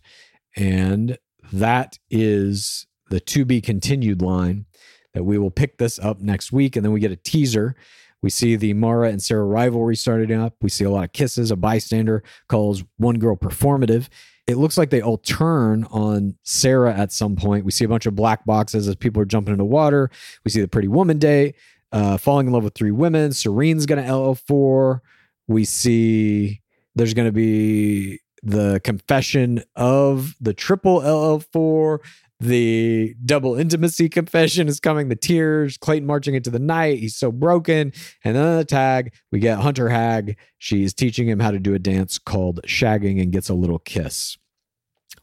[0.57, 1.19] And
[1.53, 4.67] that is the to be continued line
[5.13, 6.77] that we will pick this up next week.
[6.77, 7.75] And then we get a teaser
[8.23, 10.55] we see the Mara and Sarah rivalry starting up.
[10.61, 11.51] We see a lot of kisses.
[11.51, 14.09] A bystander calls one girl performative.
[14.47, 17.65] It looks like they all turn on Sarah at some point.
[17.65, 20.11] We see a bunch of black boxes as people are jumping into water.
[20.45, 21.55] We see the pretty woman date,
[21.93, 23.33] uh, falling in love with three women.
[23.33, 25.01] Serene's going to LL4.
[25.47, 26.61] We see
[26.95, 31.99] there's going to be the confession of the triple LL4
[32.41, 35.09] the double intimacy confession is coming.
[35.09, 36.99] The tears, Clayton marching into the night.
[36.99, 37.93] He's so broken.
[38.25, 40.37] And then the tag, we get Hunter Haag.
[40.57, 44.39] She's teaching him how to do a dance called shagging and gets a little kiss.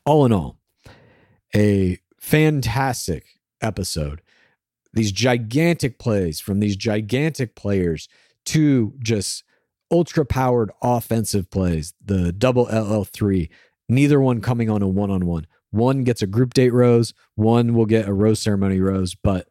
[0.06, 0.60] All in all,
[1.56, 3.26] a fantastic
[3.62, 4.22] episode.
[4.94, 8.08] These gigantic plays from these gigantic players
[8.46, 9.44] to just
[9.92, 13.50] ultra powered offensive plays, the double LL3,
[13.90, 17.74] neither one coming on a one on one one gets a group date rose, one
[17.74, 19.48] will get a rose ceremony rose, but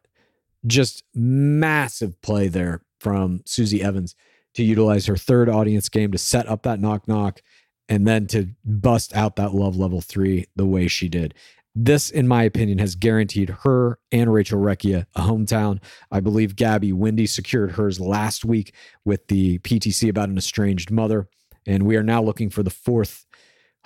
[0.65, 4.15] just massive play there from Susie Evans
[4.55, 7.41] to utilize her third audience game to set up that knock knock
[7.87, 11.33] and then to bust out that love level three the way she did.
[11.79, 15.79] This, in my opinion, has guaranteed her and Rachel Recchia a hometown.
[16.11, 18.73] I believe Gabby Windey secured hers last week
[19.05, 21.29] with the PTC about an estranged mother.
[21.67, 23.26] And we are now looking for the fourth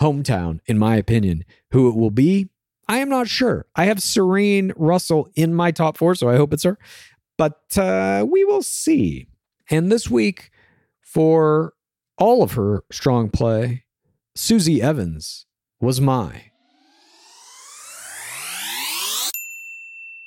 [0.01, 1.45] hometown, in my opinion.
[1.71, 2.49] Who it will be,
[2.87, 3.65] I am not sure.
[3.75, 6.77] I have Serene Russell in my top four, so I hope it's her.
[7.37, 9.27] But uh, we will see.
[9.69, 10.51] And this week,
[11.01, 11.73] for
[12.17, 13.85] all of her strong play,
[14.35, 15.45] Susie Evans
[15.79, 16.51] was my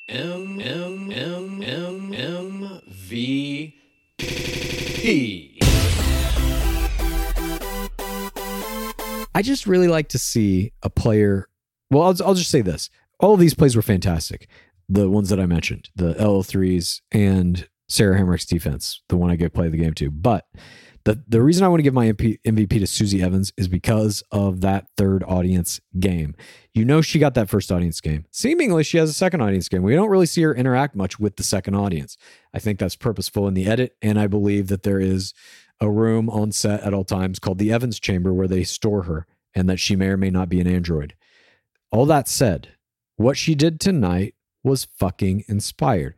[0.09, 3.75] M M M M M V
[4.19, 5.44] P.
[9.35, 11.49] I just really like to see a player.
[11.91, 12.91] Well, I'll, I'll just say this:
[13.21, 14.49] all of these plays were fantastic.
[14.89, 19.55] The ones that I mentioned, the LL3s and Sarah Hamrick's defense, the one I get
[19.55, 20.11] play of the game to.
[20.11, 20.47] But
[21.05, 24.23] the the reason I want to give my MP, MVP to Susie Evans is because
[24.33, 26.35] of that third audience game.
[26.73, 28.25] You know, she got that first audience game.
[28.31, 29.83] Seemingly, she has a second audience game.
[29.83, 32.17] We don't really see her interact much with the second audience.
[32.53, 35.35] I think that's purposeful in the edit, and I believe that there is
[35.85, 39.27] a room on set at all times called the Evans Chamber where they store her
[39.55, 41.15] and that she may or may not be an android.
[41.93, 42.71] All that said,
[43.17, 44.35] what she did tonight
[44.65, 46.17] was fucking inspired.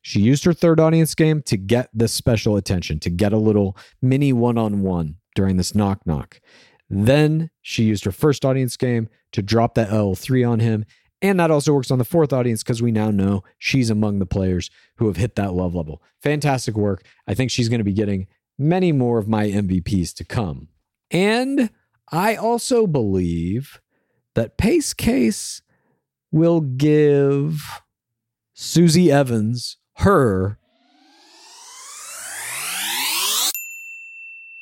[0.00, 3.76] She used her third audience game to get this special attention, to get a little
[4.00, 6.40] mini one on one during this knock knock.
[6.88, 10.86] Then she used her first audience game to drop that L3 on him.
[11.20, 14.26] And that also works on the fourth audience because we now know she's among the
[14.26, 16.00] players who have hit that love level.
[16.22, 17.04] Fantastic work.
[17.26, 18.28] I think she's going to be getting
[18.58, 20.68] many more of my MVPs to come.
[21.10, 21.70] And
[22.10, 23.80] I also believe
[24.34, 25.62] that Pace Case
[26.30, 27.82] will give
[28.54, 30.58] Susie Evans her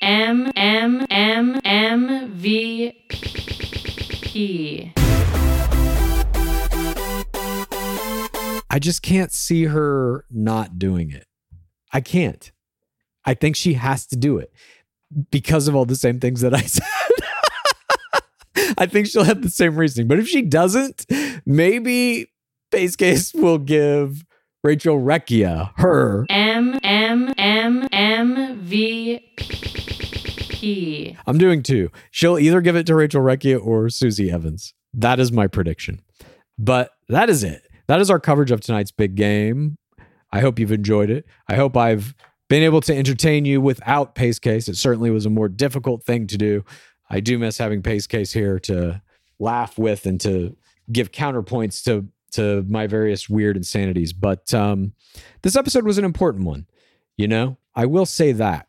[0.03, 4.93] M M M M V P.
[8.71, 11.27] I just can't see her not doing it.
[11.93, 12.53] I can't.
[13.27, 14.53] I think she has to do it
[15.31, 16.85] because of all the same things that I said.
[18.79, 20.09] I think she'll have the same reasoning.
[20.09, 21.07] But if she doesn't,
[21.45, 22.31] maybe
[22.71, 24.25] Pace Case will give
[24.65, 26.27] Rachel Recchia, her.
[26.29, 31.17] M M M M V P.
[31.27, 31.91] I'm doing two.
[32.11, 34.75] She'll either give it to Rachel Recchia or Susie Evans.
[34.93, 36.01] That is my prediction.
[36.59, 37.63] But that is it.
[37.87, 39.77] That is our coverage of tonight's big game.
[40.33, 41.25] I hope you've enjoyed it.
[41.49, 42.15] I hope I've
[42.49, 44.69] been able to entertain you without Pace Case.
[44.69, 46.65] It certainly was a more difficult thing to do.
[47.11, 49.03] I do miss having Pace Case here to
[49.39, 50.57] laugh with and to
[50.91, 54.13] give counterpoints to to my various weird insanities.
[54.13, 54.93] But um,
[55.43, 56.67] this episode was an important one.
[57.17, 58.69] You know, I will say that.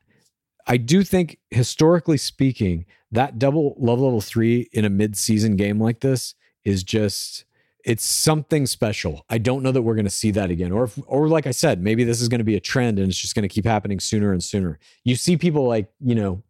[0.67, 6.01] I do think, historically speaking, that double love level three in a mid-season game like
[6.01, 7.45] this is just
[7.87, 9.25] it's something special.
[9.29, 11.51] I don't know that we're going to see that again, or if, or like I
[11.51, 13.63] said, maybe this is going to be a trend and it's just going to keep
[13.63, 14.77] happening sooner and sooner.
[15.05, 16.43] You see people like you know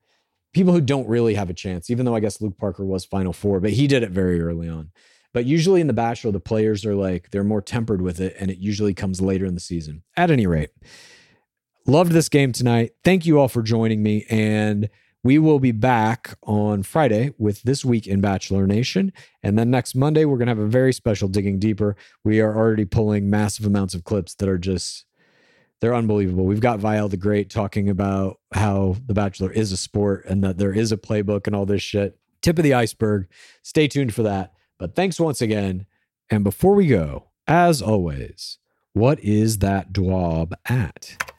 [0.52, 3.34] people who don't really have a chance, even though I guess Luke Parker was Final
[3.34, 4.90] Four, but he did it very early on.
[5.32, 8.50] But usually in The Bachelor, the players are like they're more tempered with it, and
[8.50, 10.02] it usually comes later in the season.
[10.18, 10.72] At any rate,
[11.86, 12.94] loved this game tonight.
[13.04, 14.90] Thank you all for joining me, and
[15.28, 19.12] we will be back on Friday with this week in Bachelor Nation.
[19.44, 21.98] And then next Monday, we're going to have a very special digging deeper.
[22.24, 25.04] We are already pulling massive amounts of clips that are just,
[25.82, 26.46] they're unbelievable.
[26.46, 30.60] We've got Viall the Great talking about how The Bachelor is a sport and that
[30.60, 32.18] there is a playbook and all this shit.
[32.42, 33.28] Tip of the iceberg.
[33.64, 34.54] Stay tuned for that.
[34.80, 35.88] But thanks once again.
[36.30, 38.60] And before we go, as always,
[38.94, 41.37] what is that dwab at?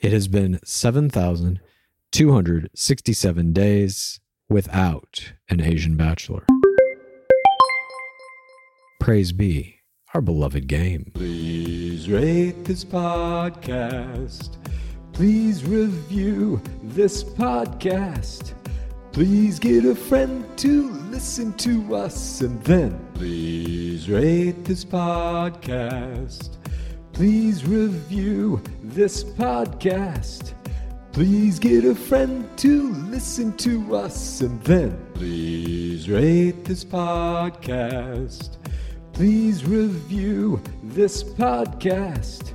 [0.00, 6.46] It has been 7,267 days without an Asian bachelor.
[9.00, 9.80] Praise be
[10.14, 11.10] our beloved game.
[11.14, 14.56] Please rate this podcast.
[15.12, 18.52] Please review this podcast.
[19.10, 26.57] Please get a friend to listen to us and then please rate this podcast.
[27.18, 30.52] Please review this podcast.
[31.10, 38.58] Please get a friend to listen to us and then please rate this podcast.
[39.12, 42.52] Please review this podcast.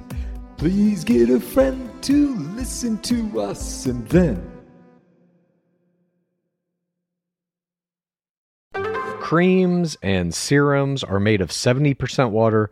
[0.56, 4.50] Please get a friend to listen to us and then
[9.20, 12.72] Creams and serums are made of 70% water,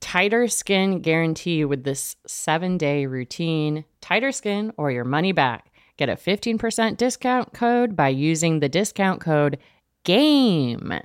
[0.00, 3.84] tighter skin guarantee with this seven day routine.
[4.00, 5.70] Tighter skin or your money back.
[5.96, 9.58] Get a 15% discount code by using the discount code
[10.04, 11.00] GAME.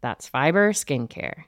[0.00, 1.44] That's Fiber Skincare.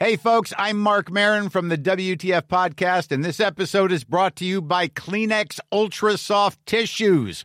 [0.00, 4.44] Hey, folks, I'm Marc Maron from the WTF Podcast, and this episode is brought to
[4.44, 7.44] you by Kleenex Ultra Soft Tissues,